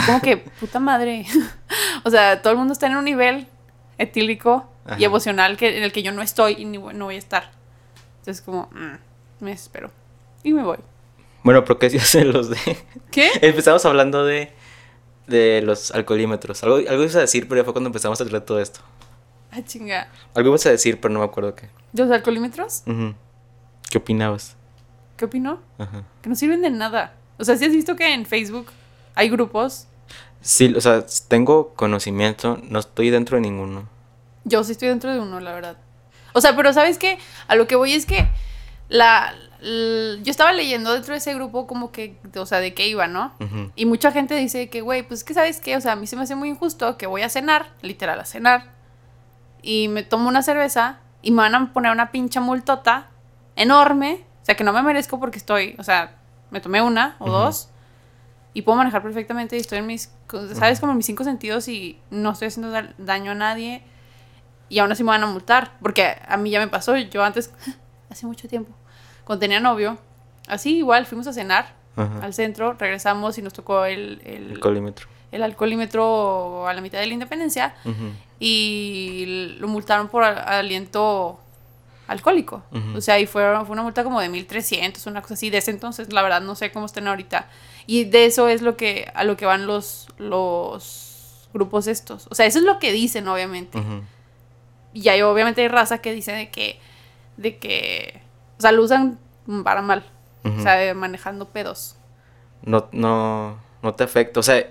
Como 0.07 0.19
que, 0.21 0.37
puta 0.59 0.79
madre. 0.79 1.25
o 2.03 2.09
sea, 2.09 2.41
todo 2.41 2.53
el 2.53 2.57
mundo 2.57 2.73
está 2.73 2.87
en 2.87 2.97
un 2.97 3.05
nivel 3.05 3.47
etílico 3.99 4.67
Ajá. 4.85 4.95
y 4.99 5.03
emocional 5.05 5.57
que, 5.57 5.77
en 5.77 5.83
el 5.83 5.91
que 5.91 6.01
yo 6.01 6.11
no 6.11 6.21
estoy 6.23 6.55
y 6.57 6.65
ni 6.65 6.79
no 6.79 7.05
voy 7.05 7.15
a 7.15 7.19
estar. 7.19 7.51
Entonces, 8.19 8.41
como, 8.41 8.63
mm, 8.71 9.43
me 9.45 9.51
espero. 9.51 9.91
Y 10.43 10.53
me 10.53 10.63
voy. 10.63 10.77
Bueno, 11.43 11.63
pero 11.63 11.79
¿qué 11.79 11.89
se 11.89 11.97
hacen 11.97 12.31
los 12.33 12.49
de...? 12.49 12.57
¿Qué? 13.11 13.29
Empezamos 13.41 13.85
hablando 13.85 14.25
de... 14.25 14.51
De 15.27 15.61
los 15.61 15.91
alcoholímetros. 15.91 16.63
Algo, 16.63 16.77
algo 16.77 17.03
ibas 17.03 17.15
a 17.15 17.19
decir, 17.19 17.49
pero 17.49 17.59
ya 17.59 17.65
fue 17.65 17.73
cuando 17.73 17.89
empezamos 17.89 18.19
a 18.19 18.23
hablar 18.23 18.39
de 18.41 18.45
todo 18.47 18.61
esto. 18.61 18.79
Ah, 19.51 19.61
chinga. 19.61 20.09
Algo 20.33 20.49
ibas 20.49 20.65
a 20.65 20.69
decir, 20.71 21.01
pero 21.01 21.13
no 21.13 21.19
me 21.19 21.25
acuerdo 21.25 21.53
qué. 21.53 21.69
¿De 21.91 22.03
los 22.03 22.11
alcoholímetros? 22.11 22.83
Ujú. 22.85 23.13
¿Qué 23.89 23.97
opinabas? 23.97 24.55
¿Qué 25.17 25.25
opinó? 25.25 25.59
Ajá. 25.77 26.03
Que 26.21 26.29
no 26.29 26.35
sirven 26.35 26.61
de 26.61 26.69
nada. 26.69 27.13
O 27.37 27.43
sea, 27.43 27.57
si 27.57 27.65
has 27.65 27.71
visto 27.71 27.95
que 27.95 28.13
en 28.13 28.25
Facebook 28.25 28.67
hay 29.15 29.29
grupos. 29.29 29.87
Sí, 30.41 30.73
o 30.75 30.79
sea, 30.81 31.05
tengo 31.27 31.73
conocimiento, 31.73 32.59
no 32.69 32.79
estoy 32.79 33.09
dentro 33.09 33.35
de 33.35 33.41
ninguno. 33.41 33.89
Yo 34.45 34.63
sí 34.63 34.71
estoy 34.73 34.87
dentro 34.87 35.11
de 35.11 35.19
uno, 35.19 35.39
la 35.39 35.53
verdad. 35.53 35.77
O 36.33 36.39
sea, 36.39 36.55
pero 36.55 36.71
¿sabes 36.71 36.97
qué? 36.97 37.17
A 37.47 37.55
lo 37.55 37.67
que 37.67 37.75
voy 37.75 37.93
es 37.93 38.05
que 38.05 38.27
la, 38.89 39.33
yo 39.61 40.29
estaba 40.31 40.53
leyendo 40.53 40.93
dentro 40.93 41.13
de 41.13 41.17
ese 41.17 41.33
grupo 41.33 41.65
como 41.67 41.91
que, 41.91 42.17
o 42.35 42.45
sea, 42.45 42.59
de 42.59 42.73
qué 42.73 42.87
iba, 42.87 43.07
¿no? 43.07 43.33
Y 43.75 43.85
mucha 43.85 44.11
gente 44.11 44.35
dice 44.35 44.69
que, 44.69 44.81
güey, 44.81 45.03
pues 45.07 45.23
que 45.23 45.33
sabes 45.33 45.59
qué, 45.61 45.75
o 45.75 45.81
sea, 45.81 45.93
a 45.93 45.95
mí 45.95 46.05
se 46.07 46.15
me 46.15 46.23
hace 46.23 46.35
muy 46.35 46.49
injusto 46.49 46.97
que 46.97 47.07
voy 47.07 47.23
a 47.23 47.29
cenar, 47.29 47.67
literal 47.81 48.19
a 48.19 48.25
cenar, 48.25 48.71
y 49.61 49.87
me 49.87 50.03
tomo 50.03 50.29
una 50.29 50.43
cerveza 50.43 50.99
y 51.21 51.31
me 51.31 51.37
van 51.37 51.55
a 51.55 51.73
poner 51.73 51.91
una 51.91 52.11
pincha 52.11 52.39
multota 52.39 53.07
enorme, 53.55 54.23
o 54.41 54.45
sea, 54.45 54.55
que 54.55 54.63
no 54.63 54.71
me 54.73 54.81
merezco 54.83 55.19
porque 55.19 55.37
estoy, 55.39 55.75
o 55.79 55.83
sea, 55.83 56.15
me 56.51 56.61
tomé 56.61 56.81
una 56.81 57.15
o 57.19 57.25
Ujú. 57.25 57.33
dos 57.33 57.69
y 58.53 58.61
puedo 58.61 58.77
manejar 58.77 59.01
perfectamente 59.01 59.57
y 59.57 59.59
estoy 59.59 59.79
en 59.79 59.87
mis, 59.87 60.11
sabes, 60.53 60.79
como 60.79 60.91
en 60.91 60.97
mis 60.97 61.05
cinco 61.05 61.23
sentidos 61.23 61.67
y 61.67 61.99
no 62.11 62.31
estoy 62.31 62.47
haciendo 62.49 62.71
da- 62.71 62.93
daño 62.97 63.31
a 63.31 63.35
nadie 63.35 63.83
y 64.69 64.79
aún 64.79 64.91
así 64.91 65.03
me 65.03 65.09
van 65.09 65.23
a 65.23 65.27
multar, 65.27 65.73
porque 65.81 66.15
a 66.27 66.37
mí 66.37 66.49
ya 66.51 66.59
me 66.59 66.67
pasó, 66.67 66.95
yo 66.97 67.23
antes, 67.23 67.51
hace 68.09 68.25
mucho 68.25 68.47
tiempo, 68.47 68.73
cuando 69.27 69.41
tenía 69.41 69.59
novio, 69.59 69.97
así 70.47 70.77
igual 70.77 71.05
fuimos 71.05 71.27
a 71.27 71.33
cenar 71.33 71.73
Ajá. 71.95 72.19
al 72.23 72.33
centro, 72.33 72.73
regresamos 72.73 73.37
y 73.37 73.41
nos 73.43 73.53
tocó 73.53 73.85
el, 73.85 74.21
el, 74.25 74.51
Alcoholímetro. 74.53 75.07
el 75.31 75.43
alcoholímetro 75.43 76.67
a 76.67 76.73
la 76.73 76.81
mitad 76.81 76.99
de 76.99 77.05
la 77.07 77.13
independencia 77.13 77.75
y 78.39 79.55
lo 79.59 79.67
multaron 79.67 80.07
por 80.07 80.23
al- 80.23 80.37
aliento 80.47 81.39
alcohólico. 82.07 82.63
O 82.95 83.01
sea, 83.01 83.19
y 83.19 83.25
fue, 83.25 83.43
fue 83.65 83.73
una 83.73 83.83
multa 83.83 84.03
como 84.03 84.21
de 84.21 84.29
1300, 84.29 85.05
una 85.07 85.21
cosa 85.21 85.33
así. 85.33 85.49
De 85.49 85.57
ese 85.57 85.71
entonces, 85.71 86.13
la 86.13 86.21
verdad, 86.21 86.39
no 86.41 86.55
sé 86.55 86.71
cómo 86.71 86.85
estén 86.85 87.07
ahorita. 87.07 87.49
Y 87.85 88.05
de 88.05 88.25
eso 88.25 88.47
es 88.47 88.61
lo 88.61 88.77
que, 88.77 89.11
a 89.13 89.23
lo 89.25 89.35
que 89.35 89.45
van 89.45 89.67
los, 89.67 90.07
los 90.17 91.49
grupos 91.53 91.87
estos. 91.87 92.27
O 92.29 92.35
sea, 92.35 92.45
eso 92.45 92.59
es 92.59 92.65
lo 92.65 92.79
que 92.79 92.91
dicen, 92.93 93.27
obviamente. 93.27 93.77
Y 94.93 95.09
hay, 95.09 95.21
obviamente, 95.21 95.61
hay 95.61 95.67
raza 95.67 95.97
que 95.97 96.13
dice 96.13 96.31
de 96.31 96.49
que, 96.49 96.79
de 97.35 97.57
que, 97.57 98.21
o 98.57 98.61
sea, 98.61 98.71
lo 98.71 98.83
usan 98.83 99.19
para 99.63 99.81
mal. 99.81 100.03
O 100.43 100.61
sea, 100.61 100.75
de 100.75 100.93
manejando 100.93 101.49
pedos. 101.49 101.95
no, 102.61 102.87
no, 102.93 103.57
no 103.83 103.93
te 103.95 104.03
afecta. 104.05 104.39
O 104.39 104.43
sea, 104.43 104.65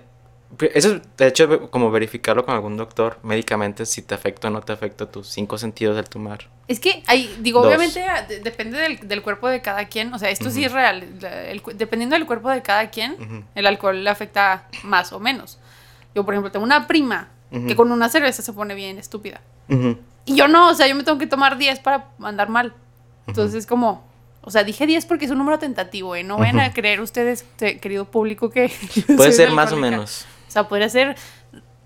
eso 0.74 1.00
de 1.18 1.26
hecho 1.26 1.70
como 1.70 1.90
verificarlo 1.90 2.44
con 2.46 2.54
algún 2.54 2.76
doctor 2.76 3.18
médicamente 3.22 3.84
si 3.84 4.00
te 4.00 4.14
afecta 4.14 4.48
o 4.48 4.50
no 4.50 4.62
te 4.62 4.72
afecta 4.72 5.10
tus 5.10 5.28
cinco 5.28 5.58
sentidos 5.58 5.98
al 5.98 6.08
tomar. 6.08 6.48
Es 6.68 6.80
que 6.80 7.02
hay, 7.08 7.36
digo, 7.40 7.60
Dos. 7.60 7.68
obviamente 7.68 8.04
a- 8.04 8.22
de- 8.22 8.40
depende 8.40 8.78
del, 8.78 9.06
del 9.08 9.22
cuerpo 9.22 9.48
de 9.48 9.60
cada 9.60 9.86
quien, 9.86 10.14
o 10.14 10.18
sea, 10.18 10.30
esto 10.30 10.50
sí 10.50 10.64
es 10.64 10.72
real, 10.72 11.02
el 11.22 11.62
dependiendo 11.74 12.16
del 12.16 12.26
cuerpo 12.26 12.48
de 12.50 12.62
cada 12.62 12.88
quien, 12.90 13.44
el 13.54 13.66
alcohol 13.66 14.02
le 14.02 14.08
afecta 14.10 14.68
más 14.82 15.12
o 15.12 15.20
menos. 15.20 15.58
Yo, 16.14 16.24
por 16.24 16.32
ejemplo, 16.32 16.50
tengo 16.50 16.64
una 16.64 16.86
prima 16.86 17.28
que 17.50 17.76
con 17.76 17.92
una 17.92 18.08
cerveza 18.08 18.40
se 18.42 18.52
pone 18.52 18.74
bien 18.74 18.98
estúpida. 18.98 19.40
Y 20.24 20.36
yo 20.36 20.48
no, 20.48 20.70
o 20.70 20.74
sea, 20.74 20.86
yo 20.86 20.94
me 20.94 21.04
tengo 21.04 21.18
que 21.18 21.26
tomar 21.26 21.58
10 21.58 21.80
para 21.80 22.06
andar 22.22 22.48
mal. 22.48 22.72
Entonces, 23.26 23.54
es 23.56 23.66
como, 23.66 24.04
o 24.42 24.50
sea, 24.50 24.62
dije 24.64 24.86
10 24.86 25.06
porque 25.06 25.24
es 25.24 25.30
un 25.30 25.38
número 25.38 25.58
tentativo, 25.58 26.14
¿eh? 26.14 26.22
No 26.22 26.38
vayan 26.38 26.60
a 26.60 26.66
Ujú. 26.66 26.74
creer 26.74 27.00
ustedes, 27.00 27.44
te- 27.56 27.78
querido 27.78 28.04
público, 28.04 28.50
que... 28.50 28.72
Puede 29.16 29.32
ser 29.32 29.50
más 29.50 29.72
o 29.72 29.76
menos. 29.76 30.24
O 30.48 30.50
sea, 30.50 30.68
podría 30.68 30.88
ser 30.88 31.16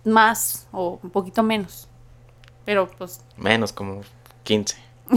más 0.05 0.67
o 0.73 0.99
un 1.03 1.11
poquito 1.11 1.43
menos. 1.43 1.89
Pero, 2.65 2.89
pues, 2.91 3.21
Menos 3.37 3.73
como 3.73 4.03
15. 4.45 4.77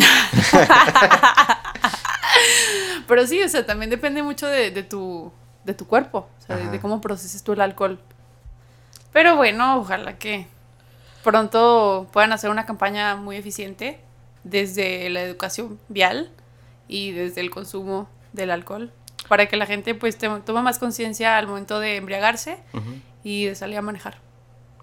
Pero 3.07 3.27
sí, 3.27 3.41
o 3.43 3.49
sea, 3.49 3.65
también 3.65 3.89
depende 3.89 4.23
mucho 4.23 4.47
de, 4.47 4.71
de 4.71 4.83
tu, 4.83 5.31
de 5.65 5.73
tu 5.73 5.85
cuerpo, 5.87 6.29
o 6.39 6.41
sea, 6.47 6.55
de, 6.55 6.69
de 6.69 6.79
cómo 6.79 7.01
proceses 7.01 7.43
tú 7.43 7.51
el 7.53 7.61
alcohol. 7.61 7.99
Pero 9.11 9.35
bueno, 9.35 9.77
ojalá 9.77 10.17
que 10.17 10.47
pronto 11.23 12.07
puedan 12.11 12.31
hacer 12.33 12.49
una 12.49 12.65
campaña 12.65 13.15
muy 13.15 13.35
eficiente 13.37 13.99
desde 14.43 15.09
la 15.09 15.21
educación 15.21 15.79
vial 15.89 16.31
y 16.87 17.11
desde 17.11 17.41
el 17.41 17.49
consumo 17.49 18.09
del 18.33 18.51
alcohol 18.51 18.91
para 19.27 19.47
que 19.47 19.57
la 19.57 19.65
gente 19.65 19.95
pues 19.95 20.17
tome 20.17 20.61
más 20.61 20.79
conciencia 20.79 21.37
al 21.37 21.47
momento 21.47 21.79
de 21.79 21.95
embriagarse 21.95 22.57
y 23.23 23.45
de 23.45 23.55
salir 23.55 23.77
a 23.77 23.81
manejar. 23.81 24.19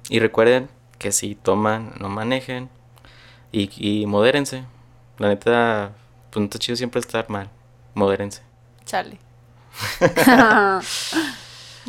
Y 0.09 0.19
recuerden 0.19 0.69
que 0.99 1.13
si 1.13 1.35
toman, 1.35 1.95
no 2.01 2.09
manejen. 2.09 2.69
Y, 3.53 3.71
y 3.77 4.07
modérense. 4.07 4.65
La 5.19 5.29
neta, 5.29 5.93
pues 6.31 6.41
no 6.41 6.45
está 6.45 6.59
chido 6.59 6.77
siempre 6.77 7.01
estar 7.01 7.29
mal. 7.29 7.51
Modérense. 7.95 8.43
Chale. 8.85 9.19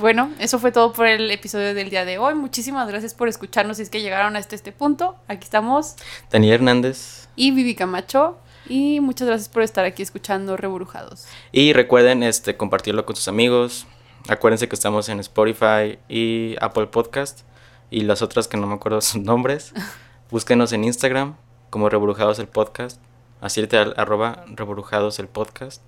bueno, 0.01 0.31
eso 0.39 0.59
fue 0.59 0.71
todo 0.71 0.91
por 0.91 1.07
el 1.07 1.31
episodio 1.31 1.73
del 1.73 1.89
día 1.89 2.03
de 2.03 2.17
hoy. 2.17 2.35
Muchísimas 2.35 2.87
gracias 2.89 3.13
por 3.13 3.29
escucharnos 3.29 3.77
si 3.77 3.83
es 3.83 3.89
que 3.89 4.01
llegaron 4.01 4.35
hasta 4.35 4.55
este 4.55 4.71
punto. 4.71 5.15
Aquí 5.27 5.45
estamos. 5.45 5.95
Daniel 6.29 6.55
Hernández. 6.55 7.29
Y 7.35 7.51
Vivi 7.51 7.75
Camacho. 7.75 8.37
Y 8.67 8.99
muchas 8.99 9.27
gracias 9.27 9.47
por 9.47 9.63
estar 9.63 9.85
aquí 9.85 10.01
escuchando 10.01 10.57
Reburujados. 10.57 11.25
Y 11.51 11.73
recuerden 11.73 12.23
este, 12.23 12.57
compartirlo 12.57 13.05
con 13.05 13.15
sus 13.15 13.27
amigos. 13.27 13.87
Acuérdense 14.27 14.67
que 14.67 14.75
estamos 14.75 15.07
en 15.07 15.19
Spotify 15.19 15.99
y 16.09 16.55
Apple 16.59 16.87
Podcast. 16.87 17.41
Y 17.89 18.01
las 18.01 18.21
otras 18.21 18.47
que 18.47 18.57
no 18.57 18.67
me 18.67 18.73
acuerdo 18.73 18.99
sus 19.01 19.21
nombres. 19.21 19.73
Búsquenos 20.31 20.73
en 20.73 20.83
Instagram 20.83 21.35
como 21.69 21.89
Reburujados 21.89 22.39
el 22.39 22.47
Podcast. 22.47 22.99
Así 23.39 23.61
al 23.71 23.93
arroba 23.97 24.45
Reburujados 24.47 25.19
el 25.19 25.27
Podcast. 25.27 25.81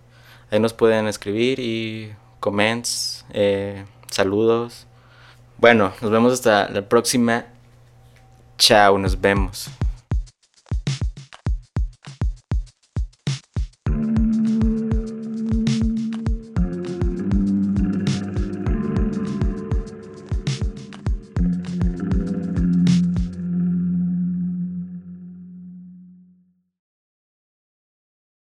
Ahí 0.51 0.59
nos 0.59 0.73
pueden 0.73 1.07
escribir 1.07 1.59
y 1.59 2.13
comments, 2.39 3.25
eh, 3.31 3.85
saludos. 4.13 4.87
Bueno, 5.57 5.93
nos 6.01 6.11
vemos 6.11 6.33
hasta 6.33 6.69
la 6.69 6.87
próxima. 6.87 7.45
Chao, 8.57 8.97
nos 8.97 9.19
vemos. 9.19 9.69